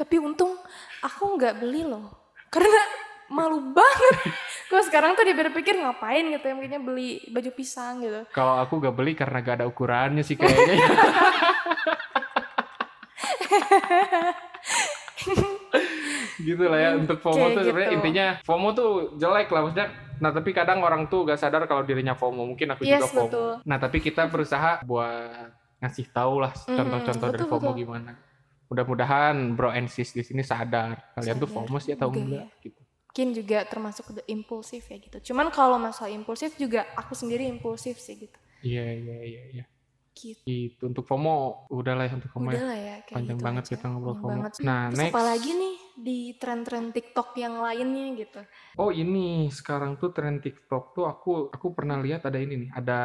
Tapi 0.00 0.16
untung 0.16 0.56
aku 1.04 1.36
nggak 1.36 1.60
beli 1.60 1.84
loh. 1.84 2.32
Karena 2.48 2.82
malu 3.30 3.76
banget. 3.76 4.32
Gue 4.70 4.82
sekarang 4.86 5.14
tuh 5.14 5.28
dia 5.28 5.36
berpikir 5.36 5.78
ngapain 5.78 6.26
gitu 6.30 6.44
ya 6.46 6.54
mungkinnya 6.54 6.82
beli 6.82 7.20
baju 7.30 7.50
pisang 7.54 8.02
gitu. 8.02 8.26
Kalau 8.34 8.58
aku 8.58 8.78
gak 8.82 8.94
beli 8.94 9.14
karena 9.18 9.42
gak 9.42 9.62
ada 9.62 9.66
ukurannya 9.70 10.22
sih 10.22 10.38
kayaknya. 10.38 10.78
gitu 16.42 16.64
lah 16.64 16.78
ya 16.78 16.90
untuk 16.94 17.18
FOMO 17.18 17.36
Kayak 17.38 17.52
tuh 17.52 17.62
sebenarnya 17.62 17.86
gitu. 17.86 17.96
intinya 17.96 18.26
FOMO 18.40 18.68
tuh 18.70 18.90
jelek 19.14 19.48
lah 19.48 19.60
maksudnya 19.62 19.88
nah 20.16 20.30
tapi 20.30 20.50
kadang 20.50 20.78
orang 20.78 21.02
tuh 21.06 21.24
gak 21.24 21.36
sadar 21.36 21.64
kalau 21.64 21.80
dirinya 21.80 22.12
FOMO 22.12 22.44
mungkin 22.44 22.68
aku 22.70 22.82
juga 22.82 22.98
Yes, 22.98 23.08
FOMO 23.08 23.24
betul. 23.26 23.52
nah 23.62 23.76
tapi 23.76 23.98
kita 23.98 24.26
berusaha 24.26 24.82
buat 24.82 25.48
ngasih 25.78 26.06
tahu 26.10 26.34
lah 26.38 26.52
Mm, 26.62 26.76
contoh-contoh 26.76 27.28
dari 27.28 27.38
betul, 27.38 27.50
FOMO 27.50 27.70
betul. 27.70 27.78
gimana 27.78 28.12
mudah-mudahan 28.66 29.34
bro 29.52 29.70
and 29.70 29.88
sis 29.88 30.10
di 30.10 30.20
sini 30.20 30.40
sadar 30.40 30.94
kalian 31.12 31.36
tuh 31.36 31.48
Sadar 31.48 31.64
FOMO 31.64 31.76
sih 31.78 31.92
atau 31.92 32.08
juga 32.08 32.20
enggak 32.20 32.48
gitu 32.62 32.80
Mungkin 33.10 33.28
juga 33.34 33.58
termasuk 33.66 34.06
the 34.12 34.22
impulsif 34.28 34.86
ya 34.86 34.94
gitu. 34.96 35.34
Cuman 35.34 35.50
kalau 35.50 35.74
masalah 35.76 36.06
impulsif 36.08 36.54
juga 36.54 36.86
aku 36.94 37.10
sendiri 37.12 37.42
impulsif 37.42 37.98
sih 37.98 38.14
gitu. 38.14 38.38
iya 38.62 38.86
iya 38.86 39.16
iya 39.20 39.42
iya 39.50 39.64
Gitu. 40.20 40.40
gitu 40.42 40.82
untuk 40.86 41.02
FOMO 41.02 41.34
udah 41.68 41.94
lah 41.94 42.04
ya 42.04 42.14
untuk 42.14 42.28
FOMO 42.28 42.48
ya 42.48 42.54
Udah 42.54 42.66
lah 42.66 42.78
ya 42.78 42.96
kayak 43.00 43.16
Panjang 43.16 43.36
gitu 43.36 43.44
banget 43.44 43.62
aja. 43.62 43.70
kita 43.72 43.84
ngobrol 43.86 44.06
Panjang 44.06 44.20
FOMO. 44.20 44.30
banget. 44.36 44.52
Nah, 44.60 44.80
Terus 44.86 44.98
next. 44.98 45.10
apa 45.10 45.22
lagi 45.24 45.50
nih 45.52 45.74
di 45.96 46.18
tren-tren 46.34 46.84
TikTok 46.90 47.28
yang 47.34 47.54
lainnya 47.58 48.06
gitu. 48.16 48.40
Oh 48.74 48.90
ini 48.90 49.26
sekarang 49.50 49.96
tuh 49.96 50.10
tren 50.10 50.38
TikTok 50.38 50.84
tuh 50.92 51.04
aku 51.04 51.30
aku 51.48 51.66
pernah 51.70 51.96
lihat 51.96 52.22
ada 52.22 52.36
ini 52.36 52.56
nih 52.58 52.70
ada 52.70 53.00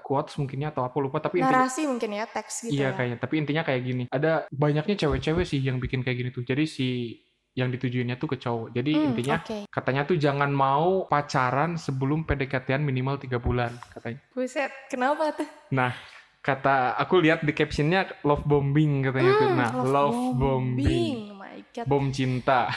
quotes 0.00 0.34
mungkinnya 0.36 0.70
atau 0.70 0.82
apa 0.82 0.96
lupa 0.96 1.18
tapi 1.18 1.38
intinya 1.38 1.62
Narasi 1.62 1.82
mungkin 1.84 2.10
ya 2.12 2.24
teks 2.24 2.54
gitu 2.64 2.74
iya 2.74 2.90
ya. 2.90 2.94
kayaknya 2.94 3.18
tapi 3.18 3.34
intinya 3.36 3.62
kayak 3.62 3.82
gini 3.82 4.04
ada 4.08 4.32
banyaknya 4.48 4.94
cewek-cewek 4.96 5.44
sih 5.44 5.60
yang 5.60 5.76
bikin 5.76 6.00
kayak 6.00 6.16
gini 6.16 6.30
tuh 6.30 6.42
jadi 6.42 6.64
si 6.64 7.14
yang 7.52 7.70
ditujuinnya 7.70 8.16
tuh 8.16 8.28
ke 8.28 8.36
cowok 8.36 8.68
jadi 8.70 8.90
Hmm, 8.92 9.06
intinya 9.08 9.36
Oke. 9.38 9.58
katanya 9.66 10.02
tuh 10.04 10.16
jangan 10.16 10.50
mau 10.50 11.06
pacaran 11.06 11.76
sebelum 11.76 12.24
PDKT-an 12.24 12.82
minimal 12.82 13.16
tiga 13.16 13.38
bulan 13.38 13.72
katanya 13.90 14.20
Buset, 14.30 14.68
kenapa 14.88 15.32
tuh? 15.32 15.48
nah 15.70 15.94
kata 16.46 16.74
aku 16.94 17.18
lihat 17.18 17.42
di 17.42 17.50
captionnya 17.50 18.06
love 18.22 18.46
bombing 18.46 19.02
katanya 19.02 19.32
tuh 19.34 19.48
Hmm, 19.48 19.58
nah 19.58 19.70
love, 19.82 20.14
bombing. 20.32 21.34
Oh 21.34 21.42
my 21.42 21.58
god. 21.74 21.84
bom 21.84 22.06
cinta 22.08 22.70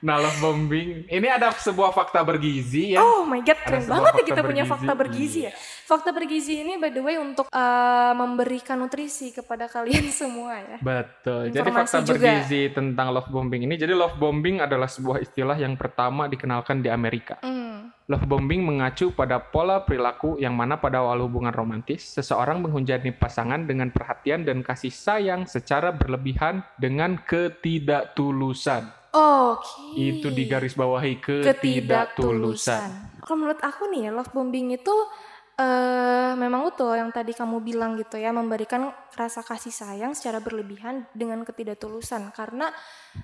nah 0.00 0.16
love 0.16 0.38
bombing 0.40 1.04
ini 1.06 1.28
ada 1.28 1.52
sebuah 1.52 1.92
fakta 1.92 2.22
bergizi 2.22 2.96
ya 2.96 3.02
Oh 3.02 3.22
my 3.22 3.40
god, 3.40 3.58
keren 3.58 3.84
banget 3.84 4.12
ya 4.14 4.24
kita 4.24 4.42
punya 4.42 4.64
bergizi. 4.64 4.70
fakta 4.70 4.92
bergizi 4.94 5.40
ya. 5.42 5.52
Fakta 5.90 6.14
bergizi 6.14 6.62
ini 6.62 6.78
by 6.78 6.94
the 6.94 7.02
way 7.02 7.18
untuk 7.18 7.50
eh, 7.50 8.12
memberikan 8.14 8.78
nutrisi 8.78 9.34
kepada 9.34 9.66
kalian 9.66 10.06
semua 10.22 10.62
ya. 10.62 10.78
Betul. 10.78 11.50
Jadi 11.50 11.66
Informasi 11.66 11.94
fakta 11.98 12.06
juga. 12.06 12.30
bergizi 12.30 12.62
tentang 12.70 13.10
love 13.10 13.26
bombing 13.26 13.66
ini. 13.66 13.74
Jadi 13.74 13.90
love 13.90 14.14
bombing 14.14 14.62
adalah 14.62 14.86
sebuah 14.86 15.18
istilah 15.18 15.58
yang 15.58 15.74
pertama 15.74 16.30
dikenalkan 16.30 16.78
di 16.78 16.94
Amerika. 16.94 17.42
Hmm. 17.42 17.90
Love 18.06 18.22
bombing 18.30 18.62
mengacu 18.62 19.10
pada 19.10 19.42
pola 19.42 19.82
perilaku 19.82 20.38
yang 20.38 20.54
mana 20.54 20.78
pada 20.78 21.02
awal 21.02 21.26
hubungan 21.26 21.50
romantis, 21.50 22.06
seseorang 22.14 22.62
menghujani 22.62 23.10
pasangan 23.10 23.66
dengan 23.66 23.90
perhatian 23.90 24.46
dan 24.46 24.62
kasih 24.62 24.94
sayang 24.94 25.50
secara 25.50 25.90
berlebihan 25.90 26.62
dengan 26.78 27.18
ketidaktulusan. 27.18 28.94
Oke. 29.10 29.98
Itu 29.98 30.30
digaris 30.30 30.78
bawahi 30.78 31.18
ketidaktulusan. 31.18 33.18
Kalau 33.26 33.36
menurut 33.42 33.58
aku 33.58 33.90
nih 33.90 34.06
ya, 34.06 34.10
love 34.14 34.30
bombing 34.30 34.70
itu 34.74 34.94
eh 35.60 36.32
memang 36.40 36.72
betul 36.72 36.96
yang 36.96 37.12
tadi 37.12 37.36
kamu 37.36 37.60
bilang 37.60 38.00
gitu 38.00 38.16
ya, 38.16 38.32
memberikan 38.32 38.88
rasa 39.12 39.44
kasih 39.44 39.68
sayang 39.68 40.16
secara 40.16 40.40
berlebihan 40.40 41.04
dengan 41.12 41.44
ketidaktulusan. 41.44 42.32
Karena 42.32 42.72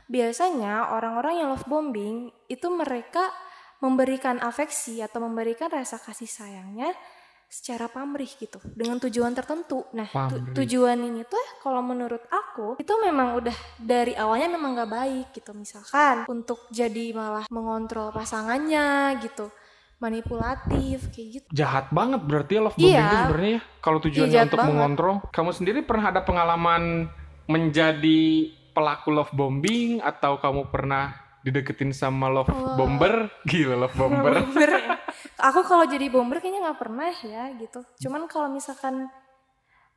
biasanya 0.05 0.93
orang-orang 0.93 1.41
yang 1.41 1.49
love 1.57 1.65
bombing 1.65 2.29
itu 2.53 2.69
mereka 2.69 3.33
memberikan 3.81 4.37
afeksi 4.41 5.01
atau 5.01 5.25
memberikan 5.25 5.73
rasa 5.73 5.97
kasih 5.97 6.29
sayangnya 6.29 6.93
secara 7.47 7.87
pamrih 7.87 8.27
gitu 8.27 8.59
dengan 8.75 8.99
tujuan 8.99 9.31
tertentu. 9.31 9.87
Nah, 9.95 10.11
tu- 10.11 10.43
tujuan 10.61 10.99
ini 10.99 11.23
tuh 11.25 11.41
kalau 11.63 11.79
menurut 11.79 12.21
aku 12.27 12.75
itu 12.77 12.91
memang 13.01 13.39
udah 13.39 13.55
dari 13.79 14.19
awalnya 14.19 14.51
memang 14.51 14.75
nggak 14.75 14.91
baik 14.91 15.27
gitu. 15.31 15.55
Misalkan 15.55 16.27
untuk 16.27 16.67
jadi 16.75 17.15
malah 17.15 17.47
mengontrol 17.49 18.11
pasangannya 18.11 19.15
gitu, 19.23 19.47
manipulatif 19.97 21.09
kayak 21.11 21.29
gitu. 21.41 21.47
Jahat 21.53 21.89
banget 21.89 22.21
berarti 22.23 22.53
ya 22.53 22.61
love 22.61 22.77
bombing 22.77 22.93
Iya. 22.93 23.07
itu 23.07 23.17
sebenarnya 23.19 23.51
ya. 23.51 23.61
Kalau 23.81 23.99
tujuannya 23.99 24.33
jahat 24.33 24.47
untuk 24.47 24.59
banget. 24.59 24.73
mengontrol. 24.75 25.15
Kamu 25.31 25.51
sendiri 25.51 25.81
pernah 25.83 26.05
ada 26.11 26.21
pengalaman 26.21 26.83
menjadi 27.47 28.23
pelaku 28.71 29.09
love 29.09 29.33
bombing 29.33 30.01
atau 30.01 30.37
kamu 30.37 30.69
pernah 30.69 31.17
dideketin 31.41 31.95
sama 31.95 32.29
love 32.29 32.51
Wah. 32.51 32.77
bomber? 32.77 33.31
Gila 33.47 33.77
love 33.79 33.97
bomber. 33.97 34.43
Bomber 34.43 34.71
ya. 34.71 34.99
Aku 35.49 35.63
kalau 35.63 35.85
jadi 35.85 36.09
bomber 36.09 36.41
kayaknya 36.41 36.69
nggak 36.69 36.81
pernah 36.81 37.09
ya 37.23 37.55
gitu. 37.57 37.81
Cuman 38.03 38.27
kalau 38.27 38.49
misalkan 38.49 39.09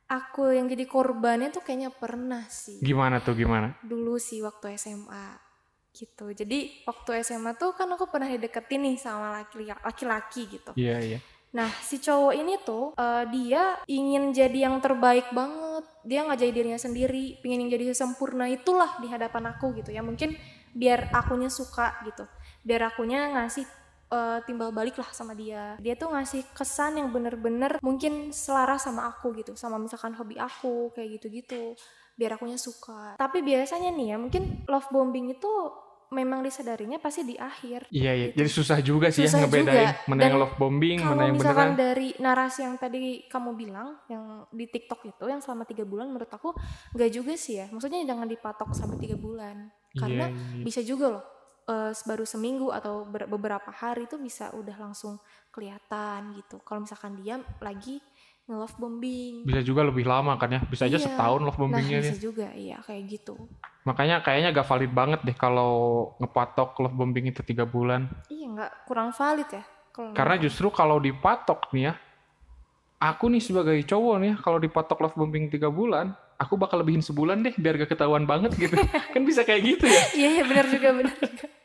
aku 0.06 0.50
yang 0.50 0.66
jadi 0.66 0.84
korbannya 0.84 1.50
tuh 1.50 1.60
kayaknya 1.60 1.90
pernah 1.90 2.42
sih. 2.48 2.80
Gimana 2.80 3.20
tuh 3.20 3.34
gimana? 3.34 3.76
Dulu 3.82 4.16
sih 4.16 4.40
waktu 4.40 4.74
SMA 4.74 5.49
gitu. 5.90 6.30
Jadi 6.30 6.86
waktu 6.86 7.22
SMA 7.22 7.58
tuh 7.58 7.74
kan 7.74 7.90
aku 7.90 8.06
pernah 8.08 8.30
dideketin 8.30 8.86
nih 8.86 8.96
sama 8.96 9.42
laki- 9.42 9.66
laki-laki 9.82 10.42
gitu. 10.46 10.72
Iya 10.78 10.96
iya. 11.02 11.18
Nah, 11.50 11.66
si 11.82 11.98
cowok 11.98 12.32
ini 12.38 12.54
tuh 12.62 12.94
eh, 12.94 13.24
dia 13.34 13.82
ingin 13.90 14.30
jadi 14.30 14.70
yang 14.70 14.78
terbaik 14.78 15.34
banget. 15.34 15.82
Dia 16.06 16.22
nggak 16.24 16.38
jadi 16.38 16.52
dirinya 16.54 16.80
sendiri, 16.80 17.42
pengen 17.42 17.66
yang 17.66 17.70
jadi 17.74 17.90
sempurna 17.92 18.46
itulah 18.46 18.96
di 19.02 19.10
hadapan 19.10 19.50
aku 19.50 19.74
gitu 19.74 19.90
ya. 19.90 20.00
Mungkin 20.00 20.38
biar 20.70 21.10
akunya 21.10 21.50
suka 21.50 21.98
gitu. 22.06 22.22
Biar 22.62 22.94
akunya 22.94 23.26
ngasih 23.34 23.66
eh, 24.10 24.38
timbal 24.46 24.70
balik 24.70 24.94
lah 25.02 25.10
sama 25.10 25.34
dia. 25.34 25.74
Dia 25.82 25.98
tuh 25.98 26.14
ngasih 26.14 26.54
kesan 26.54 27.02
yang 27.02 27.10
bener-bener 27.10 27.82
mungkin 27.82 28.30
selaras 28.30 28.86
sama 28.86 29.10
aku 29.10 29.34
gitu, 29.34 29.58
sama 29.58 29.74
misalkan 29.82 30.14
hobi 30.14 30.38
aku 30.38 30.94
kayak 30.94 31.18
gitu-gitu. 31.18 31.74
Biar 32.20 32.36
akunya 32.36 32.60
suka. 32.60 33.16
Tapi 33.16 33.40
biasanya 33.40 33.88
nih 33.90 34.12
ya, 34.12 34.16
mungkin 34.20 34.42
love 34.68 34.92
bombing 34.92 35.32
itu 35.32 35.48
memang 36.10 36.42
disadarinya 36.42 36.98
pasti 36.98 37.22
di 37.22 37.38
akhir. 37.38 37.86
Iya 37.88 38.12
iya. 38.12 38.26
Gitu. 38.28 38.36
Jadi 38.36 38.50
susah 38.50 38.78
juga 38.82 39.08
sih 39.08 39.24
Susah 39.24 39.40
ya 39.40 39.42
ngebedain 39.46 39.70
juga. 39.88 40.04
mana 40.04 40.18
Dan 40.18 40.26
yang 40.26 40.36
love 40.36 40.56
bombing, 40.58 40.98
mana 40.98 41.08
Kalau 41.08 41.22
yang 41.22 41.36
misalkan 41.38 41.68
beneran. 41.70 41.80
dari 41.80 42.08
narasi 42.18 42.60
yang 42.60 42.74
tadi 42.76 43.00
kamu 43.24 43.50
bilang, 43.54 43.88
yang 44.04 44.24
di 44.50 44.66
TikTok 44.66 45.00
itu, 45.06 45.24
yang 45.24 45.38
selama 45.38 45.64
tiga 45.64 45.86
bulan, 45.86 46.10
menurut 46.10 46.28
aku 46.28 46.50
nggak 46.92 47.10
juga 47.10 47.32
sih 47.34 47.56
ya. 47.56 47.70
Maksudnya 47.70 48.02
jangan 48.04 48.26
dipatok 48.26 48.74
sampai 48.74 48.98
tiga 48.98 49.14
bulan, 49.14 49.70
karena 49.92 50.28
Iya, 50.28 50.58
iya. 50.58 50.64
bisa 50.66 50.80
juga 50.82 51.06
loh, 51.14 51.24
eh, 51.64 51.94
baru 51.94 52.24
seminggu 52.26 52.68
atau 52.68 53.06
ber- 53.06 53.30
beberapa 53.30 53.70
hari 53.70 54.04
itu 54.04 54.18
bisa 54.18 54.50
udah 54.50 54.76
langsung 54.76 55.14
kelihatan 55.54 56.34
gitu. 56.34 56.58
Kalau 56.60 56.82
misalkan 56.82 57.14
dia 57.16 57.38
lagi 57.58 58.02
nge-love 58.50 58.76
bombing. 58.76 59.34
Bisa 59.46 59.62
juga 59.62 59.86
lebih 59.86 60.02
lama 60.02 60.34
kan 60.34 60.50
ya. 60.50 60.60
Bisa 60.66 60.84
aja 60.84 60.98
Iya. 60.98 61.06
setahun 61.06 61.40
love 61.40 61.54
Nah, 61.54 61.62
bombingnya 61.62 61.98
bisa 62.02 62.18
dia. 62.18 62.20
juga, 62.20 62.46
iya 62.50 62.82
kayak 62.82 63.02
gitu. 63.08 63.34
Makanya 63.80 64.20
kayaknya 64.20 64.50
gak 64.52 64.66
valid 64.66 64.90
banget 64.90 65.20
deh 65.22 65.32
kalau 65.32 65.72
ngepatok 66.18 66.74
love 66.76 66.92
bombing 66.92 67.30
itu 67.30 67.40
tiga 67.40 67.62
bulan. 67.62 68.10
Iya 68.26 68.46
nggak 68.50 68.72
kurang 68.84 69.14
valid 69.14 69.46
ya. 69.48 69.62
Kalau 69.90 70.10
Karena 70.12 70.34
menurut 70.34 70.44
justru 70.44 70.66
kalau 70.68 70.98
dipatok 70.98 71.70
nih 71.70 71.88
ya, 71.88 71.94
aku 73.00 73.24
nih 73.26 73.40
sebagai 73.40 73.78
cowok 73.82 74.16
nih 74.18 74.28
ya, 74.28 74.36
kalau 74.36 74.58
dipatok 74.58 74.98
love 75.00 75.16
bombing 75.16 75.48
tiga 75.48 75.66
bulan, 75.66 76.10
aku 76.36 76.54
bakal 76.54 76.78
lebihin 76.78 77.00
sebulan 77.00 77.40
deh 77.40 77.54
biar 77.54 77.78
gak 77.78 77.90
ketahuan 77.90 78.26
banget 78.26 78.52
gitu. 78.54 78.74
kan 79.14 79.22
bisa 79.22 79.42
kayak 79.42 79.62
gitu 79.64 79.86
ya. 79.86 80.02
Iya, 80.12 80.28
iya 80.30 80.42
benar 80.44 80.66
juga, 80.66 80.88
benar 80.92 81.14
juga. 81.14 81.46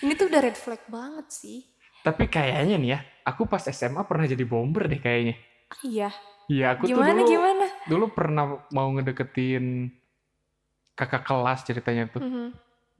Ini 0.00 0.12
tuh 0.14 0.26
udah 0.28 0.40
red 0.40 0.56
flag 0.56 0.82
banget 0.86 1.26
sih. 1.30 1.60
Tapi 2.00 2.24
kayaknya 2.26 2.76
nih 2.76 2.90
ya, 2.90 3.00
aku 3.22 3.44
pas 3.44 3.60
SMA 3.62 4.02
pernah 4.04 4.24
jadi 4.24 4.42
bomber 4.42 4.88
deh 4.88 4.96
kayaknya. 4.96 5.36
Iya. 5.84 6.10
Iya, 6.46 6.66
aku 6.74 6.90
Gimana 6.90 7.14
tuh 7.14 7.22
dulu, 7.22 7.30
gimana? 7.30 7.66
dulu 7.86 8.04
pernah 8.10 8.44
mau 8.74 8.88
ngedeketin 8.90 9.92
kakak 10.92 11.22
kelas 11.24 11.60
ceritanya 11.64 12.04
tuh. 12.08 12.22
Mhm. 12.22 12.46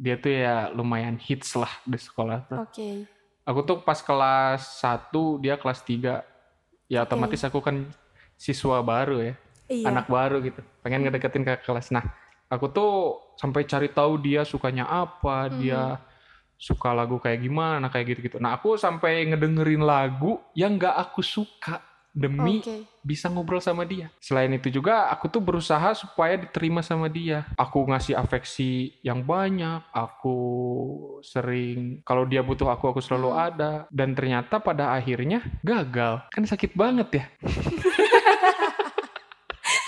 dia 0.01 0.17
tuh 0.17 0.33
ya 0.33 0.73
lumayan 0.73 1.21
hits 1.21 1.53
lah 1.53 1.69
di 1.85 2.01
sekolah 2.01 2.49
tuh. 2.49 2.57
Oke. 2.65 3.05
Aku 3.45 3.61
tuh 3.61 3.85
pas 3.85 4.01
kelas 4.01 4.81
1, 4.81 5.37
dia 5.37 5.61
kelas 5.61 5.85
3. 5.85 6.25
Ya 6.89 7.05
otomatis 7.05 7.45
aku 7.45 7.61
kan 7.61 7.85
siswa 8.33 8.81
baru 8.81 9.21
ya, 9.21 9.35
Iya. 9.69 9.93
anak 9.93 10.09
baru 10.09 10.41
gitu. 10.41 10.65
Pengen 10.81 11.05
ngedeketin 11.05 11.45
ke 11.45 11.61
kelas. 11.61 11.93
Nah, 11.93 12.01
aku 12.49 12.73
tuh 12.73 12.93
sampai 13.37 13.69
cari 13.69 13.93
tahu 13.93 14.17
dia 14.17 14.41
sukanya 14.41 14.89
apa, 14.89 15.53
Mhm. 15.53 15.57
dia 15.61 16.01
suka 16.61 16.93
lagu 16.93 17.17
kayak 17.17 17.41
gimana, 17.41 17.89
kayak 17.89 18.13
gitu-gitu. 18.13 18.37
Nah, 18.37 18.61
aku 18.61 18.77
sampai 18.77 19.25
ngedengerin 19.25 19.81
lagu 19.81 20.37
yang 20.53 20.77
gak 20.77 20.93
aku 20.93 21.25
suka 21.25 21.81
demi 22.11 22.59
Oke. 22.59 22.85
bisa 23.01 23.31
ngobrol 23.31 23.63
sama 23.63 23.87
dia. 23.87 24.11
Selain 24.19 24.51
itu 24.51 24.67
juga 24.69 25.07
aku 25.09 25.31
tuh 25.31 25.39
berusaha 25.39 25.95
supaya 25.95 26.35
diterima 26.37 26.83
sama 26.83 27.07
dia. 27.07 27.47
Aku 27.55 27.87
ngasih 27.87 28.13
afeksi 28.13 28.99
yang 29.01 29.23
banyak, 29.23 29.81
aku 29.89 30.37
sering 31.23 32.03
kalau 32.03 32.27
dia 32.27 32.43
butuh 32.43 32.67
aku 32.67 32.91
aku 32.91 33.01
selalu 33.01 33.31
Hmm. 33.31 33.41
ada 33.47 33.73
dan 33.89 34.13
ternyata 34.13 34.59
pada 34.59 34.91
akhirnya 34.93 35.41
gagal. 35.63 36.27
Kan 36.29 36.45
sakit 36.45 36.75
banget 36.75 37.09
ya. 37.15 37.25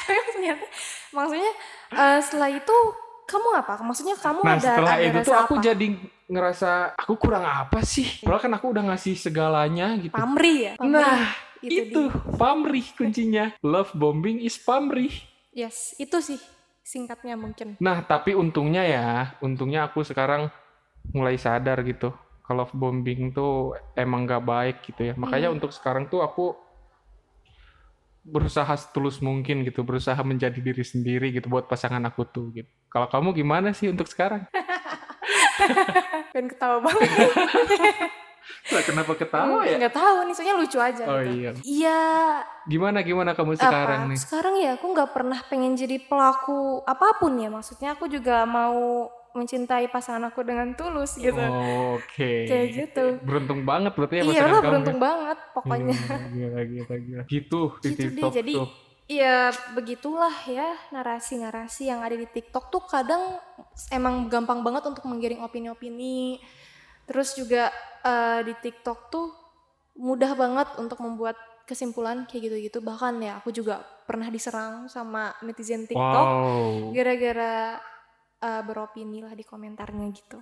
Ternyata 0.06 0.64
maksudnya 1.12 1.52
eh, 1.92 2.18
setelah 2.22 2.50
itu 2.50 2.76
kamu 3.22 3.48
apa? 3.56 3.74
Maksudnya 3.80 4.16
kamu 4.18 4.40
Nah, 4.42 4.56
ada 4.58 4.62
setelah 4.62 4.92
ada 4.94 5.02
itu 5.02 5.18
rasa 5.18 5.26
tuh 5.26 5.36
aku 5.38 5.54
apa? 5.56 5.64
jadi 5.64 5.86
ngerasa 6.32 6.96
aku 6.96 7.20
kurang 7.20 7.44
apa 7.44 7.84
sih? 7.84 8.24
Padahal 8.24 8.40
kan 8.40 8.52
aku 8.56 8.66
udah 8.72 8.84
ngasih 8.88 9.14
segalanya 9.14 9.92
gitu. 10.00 10.16
pamrih 10.16 10.72
ya. 10.72 10.74
Pamrih. 10.80 10.96
Nah, 10.96 11.28
itu, 11.60 11.80
itu 11.92 12.00
dia. 12.08 12.36
pamrih 12.40 12.86
kuncinya. 12.96 13.44
Love 13.60 13.92
bombing 13.92 14.40
is 14.40 14.56
pamrih. 14.56 15.12
Yes, 15.52 15.92
itu 16.00 16.16
sih 16.24 16.40
singkatnya 16.82 17.36
mungkin. 17.36 17.76
Nah, 17.78 18.00
tapi 18.02 18.32
untungnya 18.32 18.82
ya, 18.82 19.08
untungnya 19.44 19.84
aku 19.86 20.00
sekarang 20.00 20.48
mulai 21.12 21.36
sadar 21.36 21.84
gitu. 21.84 22.08
Kalau 22.42 22.64
bombing 22.72 23.30
tuh 23.30 23.76
emang 23.94 24.24
gak 24.24 24.42
baik 24.42 24.76
gitu 24.88 25.12
ya. 25.12 25.14
Makanya 25.14 25.52
Hmm. 25.52 25.60
untuk 25.60 25.70
sekarang 25.70 26.08
tuh 26.08 26.24
aku 26.24 26.56
berusaha 28.22 28.70
setulus 28.74 29.18
mungkin 29.18 29.62
gitu, 29.62 29.82
berusaha 29.82 30.18
menjadi 30.22 30.58
diri 30.58 30.82
sendiri 30.82 31.34
gitu 31.34 31.50
buat 31.50 31.66
pasangan 31.66 32.02
aku 32.06 32.22
tuh 32.24 32.46
gitu. 32.54 32.70
Kalau 32.88 33.06
kamu 33.06 33.34
gimana 33.34 33.74
sih 33.74 33.90
untuk 33.90 34.06
sekarang? 34.06 34.46
Pengen 36.32 36.48
ketawa 36.48 36.80
banget. 36.80 37.08
Lah, 38.74 38.82
kenapa 38.82 39.12
ketawa 39.14 39.62
ya? 39.62 39.78
Nggak 39.78 39.94
tahu 39.94 40.16
nih, 40.26 40.34
soalnya 40.34 40.54
lucu 40.58 40.78
aja 40.78 41.04
Oh 41.06 41.20
gitu. 41.22 41.30
iya. 41.30 41.50
Iya, 41.62 42.00
Gimana 42.66 42.98
gimana 43.02 43.30
kamu 43.34 43.54
apa? 43.54 43.62
sekarang 43.62 44.00
nih? 44.10 44.18
Sekarang 44.18 44.54
ya 44.58 44.70
aku 44.74 44.86
nggak 44.90 45.10
pernah 45.14 45.38
pengen 45.46 45.78
jadi 45.78 46.02
pelaku 46.02 46.82
apa 46.82 47.22
pun 47.22 47.38
ya. 47.38 47.46
Maksudnya 47.46 47.94
aku 47.94 48.10
juga 48.10 48.42
mau 48.42 49.06
mencintai 49.32 49.88
pasangan 49.88 50.28
aku 50.28 50.42
dengan 50.42 50.74
tulus 50.74 51.16
gitu. 51.16 51.38
Oh, 51.38 51.96
Oke. 51.96 52.44
Kayak 52.44 52.66
gitu. 52.74 53.04
Beruntung 53.22 53.62
banget 53.62 53.92
berarti 53.94 54.14
ya 54.20 54.24
iya 54.26 54.42
kamu. 54.44 54.60
beruntung 54.60 54.98
banget 54.98 55.38
pokoknya. 55.54 55.96
Gila, 56.34 56.60
gila, 56.66 56.94
gila. 56.98 57.22
Gitu 57.24 57.60
di 57.78 57.88
Gitu 57.88 58.02
deh, 58.02 58.10
TikTok 58.10 58.32
jadi 58.32 58.52
tuh. 58.58 58.68
Iya 59.12 59.52
begitulah 59.76 60.32
ya 60.48 60.72
narasi-narasi 60.88 61.92
yang 61.92 62.00
ada 62.00 62.16
di 62.16 62.24
TikTok 62.24 62.72
tuh 62.72 62.80
kadang 62.88 63.36
emang 63.92 64.32
gampang 64.32 64.64
banget 64.64 64.88
untuk 64.88 65.04
menggiring 65.04 65.44
opini-opini. 65.44 66.40
Terus 67.04 67.36
juga 67.36 67.68
eh, 68.00 68.40
di 68.40 68.54
TikTok 68.56 68.98
tuh 69.12 69.28
mudah 70.00 70.32
banget 70.32 70.68
untuk 70.80 70.96
membuat 71.04 71.36
kesimpulan 71.68 72.24
kayak 72.24 72.48
gitu-gitu. 72.48 72.78
Bahkan 72.80 73.20
ya 73.20 73.32
aku 73.36 73.52
juga 73.52 73.84
pernah 74.08 74.32
diserang 74.32 74.88
sama 74.88 75.36
netizen 75.44 75.84
TikTok 75.84 76.28
Wow. 76.32 76.96
gara-gara 76.96 77.76
eh, 78.40 78.62
beropini 78.64 79.20
lah 79.20 79.36
di 79.36 79.44
komentarnya 79.44 80.08
gitu. 80.08 80.40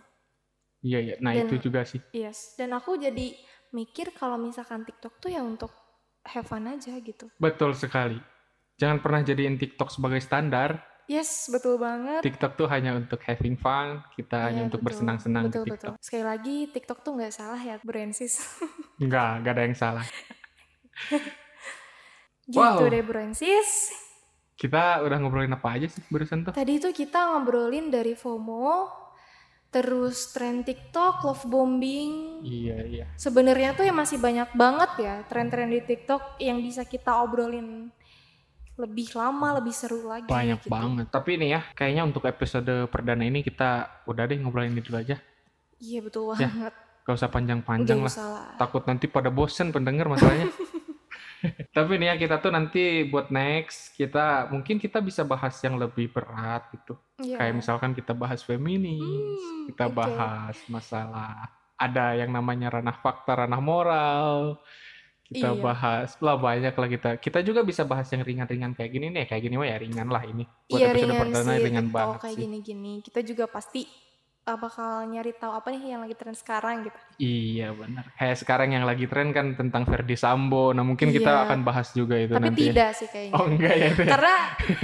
Iya, 0.81 0.99
iya. 1.03 1.15
Nah, 1.21 1.35
Dan- 1.35 1.51
itu 1.51 1.69
juga 1.69 1.83
sih. 1.85 2.01
Yes, 2.15 2.55
dan 2.57 2.73
aku 2.73 2.97
jadi 2.97 3.35
mikir 3.75 4.15
kalau 4.15 4.41
misalkan 4.41 4.87
TikTok 4.87 5.21
tuh 5.21 5.31
ya 5.35 5.43
untuk 5.45 5.75
have 6.25 6.47
fun 6.47 6.65
aja 6.71 6.95
gitu. 7.03 7.29
Betul 7.37 7.75
sekali. 7.77 8.17
Jangan 8.81 8.99
pernah 9.05 9.21
jadiin 9.21 9.61
TikTok 9.61 9.93
sebagai 9.93 10.25
standar. 10.25 10.81
Yes, 11.05 11.53
betul 11.53 11.77
banget. 11.77 12.25
TikTok 12.25 12.57
tuh 12.57 12.65
hanya 12.73 12.97
untuk 12.97 13.21
having 13.27 13.59
fun, 13.61 14.01
kita 14.17 14.49
hanya 14.49 14.65
Iya, 14.65 14.67
untuk 14.73 14.81
bersenang-senang 14.81 15.53
di 15.53 15.59
TikTok. 15.59 15.99
Betul. 15.99 16.01
Sekali 16.01 16.25
lagi 16.25 16.57
TikTok 16.73 16.99
tuh 17.05 17.13
nggak 17.19 17.35
salah 17.35 17.61
ya, 17.61 17.77
Bransis. 17.85 18.41
Enggak, 18.97 19.31
enggak 19.45 19.53
ada 19.53 19.63
yang 19.69 19.77
salah. 19.77 20.07
gitu 22.49 22.57
Wow. 22.57 22.89
deh, 22.89 23.05
Bransis. 23.05 23.93
Kita 24.57 25.05
udah 25.05 25.17
ngobrolin 25.21 25.53
apa 25.53 25.77
aja 25.77 25.91
sih 25.91 26.01
barusan 26.09 26.47
tuh? 26.47 26.55
Tadi 26.57 26.79
itu 26.79 26.89
kita 26.95 27.37
ngobrolin 27.37 27.91
dari 27.91 28.15
FOMO, 28.15 28.87
terus 29.69 30.31
tren 30.33 30.63
TikTok, 30.63 31.27
love 31.27 31.45
bombing. 31.51 32.41
Iya, 32.47 32.79
iya. 32.87 33.07
Sebenarnya 33.19 33.77
tuh 33.77 33.85
ya 33.85 33.93
masih 33.93 34.23
banyak 34.23 34.55
banget 34.55 34.91
ya 35.01 35.15
tren-tren 35.27 35.69
di 35.69 35.83
TikTok 35.85 36.41
yang 36.41 36.63
bisa 36.63 36.87
kita 36.87 37.19
obrolin 37.21 37.91
lebih 38.81 39.13
lama, 39.13 39.61
lebih 39.61 39.71
seru 39.71 40.05
lagi. 40.05 40.27
Banyak 40.27 40.65
gitu. 40.65 40.69
banget. 40.69 41.07
Tapi 41.09 41.37
ini 41.37 41.53
ya, 41.53 41.61
kayaknya 41.71 42.03
untuk 42.03 42.25
episode 42.25 42.69
perdana 42.89 43.23
ini 43.23 43.41
kita 43.41 43.71
udah 44.05 44.25
deh 44.25 44.37
ngobrolin 44.37 44.73
ini 44.73 44.81
dulu 44.81 44.97
aja. 44.97 45.17
Iya 45.77 46.01
betul 46.01 46.33
Ya, 46.35 46.49
banget. 46.49 46.75
Gak 47.01 47.15
usah 47.17 47.29
panjang-panjang 47.29 48.01
lah. 48.01 48.13
Takut 48.57 48.85
nanti 48.85 49.07
pada 49.07 49.29
bosen 49.29 49.71
pendengar 49.71 50.07
masalahnya. 50.07 50.49
Tapi 51.73 51.97
nih 51.97 52.13
ya 52.13 52.17
kita 52.19 52.37
tuh 52.37 52.53
nanti 52.53 53.09
buat 53.09 53.33
next 53.33 53.97
kita 53.97 54.53
mungkin 54.53 54.77
kita 54.77 55.01
bisa 55.01 55.25
bahas 55.25 55.57
yang 55.65 55.81
lebih 55.81 56.13
berat 56.13 56.69
gitu. 56.71 57.01
Iya. 57.17 57.41
Kayak 57.41 57.55
misalkan 57.57 57.97
kita 57.97 58.13
bahas 58.13 58.45
feminis, 58.45 59.01
Hmm, 59.01 59.65
kita 59.67 59.89
oke. 59.89 59.97
bahas 59.97 60.57
masalah 60.69 61.49
ada 61.75 62.13
yang 62.13 62.29
namanya 62.29 62.69
ranah 62.71 62.93
fakta, 62.93 63.41
ranah 63.41 63.57
moral. 63.57 64.61
Kita 65.31 65.49
Iya. 65.49 65.63
bahas 65.63 66.11
lah 66.19 66.35
banyak 66.35 66.75
lah 66.75 66.89
kita. 66.89 67.11
Kita 67.17 67.39
juga 67.41 67.63
bisa 67.63 67.83
bahas 67.83 68.07
yang 68.09 68.21
ringan-ringan 68.21 68.75
kayak 68.75 68.91
gini 68.91 69.07
nih, 69.09 69.25
kayak 69.25 69.43
gini 69.43 69.55
mah 69.55 69.65
ya 69.65 69.79
ringan 69.79 70.09
lah 70.09 70.23
ini. 70.23 70.43
Buat 70.43 70.75
Iya 70.75 70.87
episode 70.87 70.99
ringan 70.99 71.17
perdana 71.23 71.47
sih, 71.49 71.63
ringan 71.63 71.85
TikTok 71.85 71.95
banget 71.97 72.19
kayak 72.19 72.35
sih. 72.35 72.43
gini-gini. 72.43 72.93
Kita 73.01 73.21
juga 73.23 73.45
pasti 73.47 73.83
uh, 74.43 74.59
bakal 74.59 74.91
nyari 75.07 75.33
tahu 75.33 75.53
apa 75.53 75.69
nih 75.71 75.83
yang 75.87 76.03
lagi 76.03 76.15
tren 76.15 76.35
sekarang 76.35 76.83
gitu. 76.83 76.99
Iya 77.17 77.69
benar. 77.71 78.05
Kayak 78.13 78.37
sekarang 78.37 78.69
yang 78.73 78.83
lagi 78.83 79.07
tren 79.07 79.31
kan 79.31 79.47
tentang 79.55 79.83
Verdi 79.85 80.17
Sambo. 80.17 80.75
Nah 80.75 80.83
mungkin 80.83 81.09
kita 81.09 81.31
Iya. 81.31 81.43
akan 81.47 81.59
bahas 81.63 81.89
juga 81.93 82.19
itu 82.19 82.33
Tapi 82.33 82.43
nanti. 82.45 82.61
ya. 82.61 82.67
tidak 82.69 82.91
sih 82.93 83.07
kayaknya. 83.07 83.33
Oh 83.33 83.47
enggak 83.47 83.75
ya? 83.77 83.91
Karena 83.95 84.35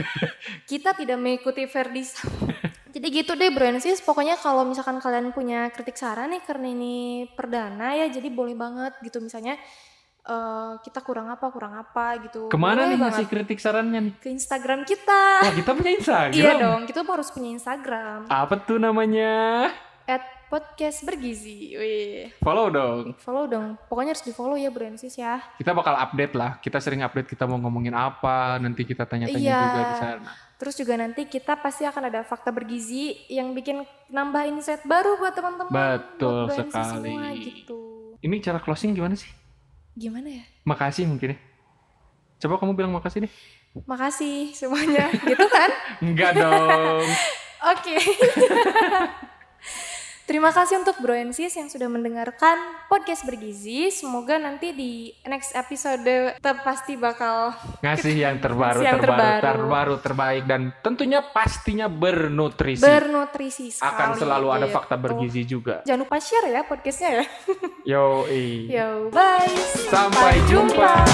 kita 0.71 0.91
tidak 0.95 1.19
mengikuti 1.19 1.63
Verdi 1.65 2.03
Sambo. 2.03 2.47
Jadi 2.89 3.13
gitu 3.13 3.35
deh 3.35 3.51
Bransis, 3.51 4.01
pokoknya 4.01 4.37
kalau 4.37 4.65
misalkan 4.65 4.97
kalian 4.97 5.29
punya 5.31 5.69
kritik 5.69 6.01
saran 6.01 6.33
nih 6.33 6.41
karena 6.41 6.71
ini 6.71 6.95
perdana 7.29 7.93
ya, 7.93 8.09
jadi 8.09 8.25
boleh 8.31 8.57
banget 8.57 8.97
gitu 9.03 9.21
misalnya 9.21 9.61
eh, 10.27 10.73
kita 10.81 11.01
kurang 11.01 11.29
apa 11.29 11.47
kurang 11.49 11.75
apa 11.75 12.19
gitu. 12.21 12.47
Ke 12.47 12.59
mana 12.59 12.83
Boleh 12.83 12.89
nih 12.89 12.99
banget. 12.99 13.13
ngasih 13.15 13.27
kritik 13.27 13.59
sarannya 13.59 14.01
nih? 14.03 14.15
Ke 14.19 14.29
Instagram 14.29 14.83
kita. 14.83 15.23
Wah 15.41 15.55
kita 15.55 15.71
punya 15.73 15.93
Instagram. 15.95 16.35
Iya 16.37 16.53
dong, 16.59 16.81
kita 16.85 17.01
harus 17.01 17.29
punya 17.31 17.51
Instagram. 17.53 18.27
Apa 18.27 18.55
tuh 18.61 18.77
namanya? 18.77 19.71
At 20.07 20.23
podcast 20.47 21.03
bergizi. 21.03 21.75
Wih, 21.75 22.31
Follow 22.39 22.71
dong. 22.71 23.19
follow 23.19 23.47
dong. 23.47 23.75
Pokoknya 23.87 24.15
harus 24.15 24.23
di 24.23 24.31
follow 24.31 24.55
ya 24.55 24.71
Bransis 24.71 25.15
ya. 25.15 25.43
Kita 25.57 25.75
bakal 25.75 25.95
update 25.97 26.35
lah. 26.35 26.59
Kita 26.59 26.79
sering 26.79 27.03
update 27.03 27.27
kita 27.27 27.43
mau 27.45 27.59
ngomongin 27.59 27.91
apa. 27.91 28.55
Nanti 28.59 28.87
kita 28.87 29.03
tanya-tanya 29.03 29.43
Iya. 29.43 29.59
juga 29.61 29.83
di 29.83 29.97
sana. 29.99 30.31
Terus 30.57 30.75
juga 30.75 30.95
nanti 30.95 31.27
kita 31.27 31.59
pasti 31.59 31.85
akan 31.85 32.09
ada 32.09 32.23
fakta 32.23 32.49
bergizi 32.49 33.19
yang 33.27 33.53
bikin 33.53 33.83
nambah 34.09 34.47
insight 34.47 34.87
baru 34.87 35.19
buat 35.19 35.35
teman-teman. 35.35 35.75
Betul 35.75 36.49
buat 36.49 36.59
sekali. 36.63 37.11
Semua, 37.11 37.27
gitu. 37.35 37.81
Ini 38.23 38.37
cara 38.39 38.59
closing 38.59 38.95
gimana 38.95 39.19
sih? 39.19 39.29
Gimana 39.97 40.29
ya? 40.29 40.45
Makasih 40.69 41.09
mungkin 41.09 41.33
ya. 41.33 41.39
Coba 42.37 42.61
kamu 42.61 42.77
bilang 42.77 42.93
makasih 42.93 43.25
deh. 43.25 43.33
Makasih 43.89 44.53
semuanya. 44.53 45.09
gitu 45.25 45.47
kan? 45.49 45.71
Enggak 46.05 46.37
dong. 46.37 47.01
Oke. 47.73 47.97
Terima 50.27 50.51
kasih 50.51 50.83
untuk 50.83 50.99
Bro 50.99 51.15
and 51.15 51.31
Sis 51.31 51.55
yang 51.55 51.71
sudah 51.71 51.87
mendengarkan 51.87 52.59
podcast 52.91 53.23
bergizi. 53.23 53.95
Semoga 53.95 54.43
nanti 54.43 54.75
di 54.75 55.15
next 55.23 55.55
episode 55.55 56.03
pasti 56.67 56.99
bakal 56.99 57.55
Ngasih 57.79 58.27
yang 58.27 58.43
terbaru, 58.43 58.83
yang 58.83 58.99
terbaru, 58.99 59.23
terbaru. 59.23 59.55
terbaru, 59.55 59.95
terbaik. 60.03 60.43
Dan 60.51 60.75
tentunya 60.83 61.23
pastinya 61.23 61.87
bernutrisi. 61.87 62.83
bernutrisi 62.83 63.71
sekali. 63.71 63.87
Akan 63.87 64.19
selalu 64.19 64.49
ada 64.51 64.67
gitu. 64.67 64.75
fakta 64.75 64.99
bergizi 64.99 65.47
juga. 65.47 65.87
Jangan 65.87 66.03
lupa 66.03 66.19
share 66.19 66.51
ya 66.51 66.67
podcastnya 66.67 67.11
ya. 67.23 67.25
Yo, 67.95 68.27
Yo, 68.67 69.07
bye. 69.15 69.47
Sampai 69.87 70.43
jumpa. 70.51 71.07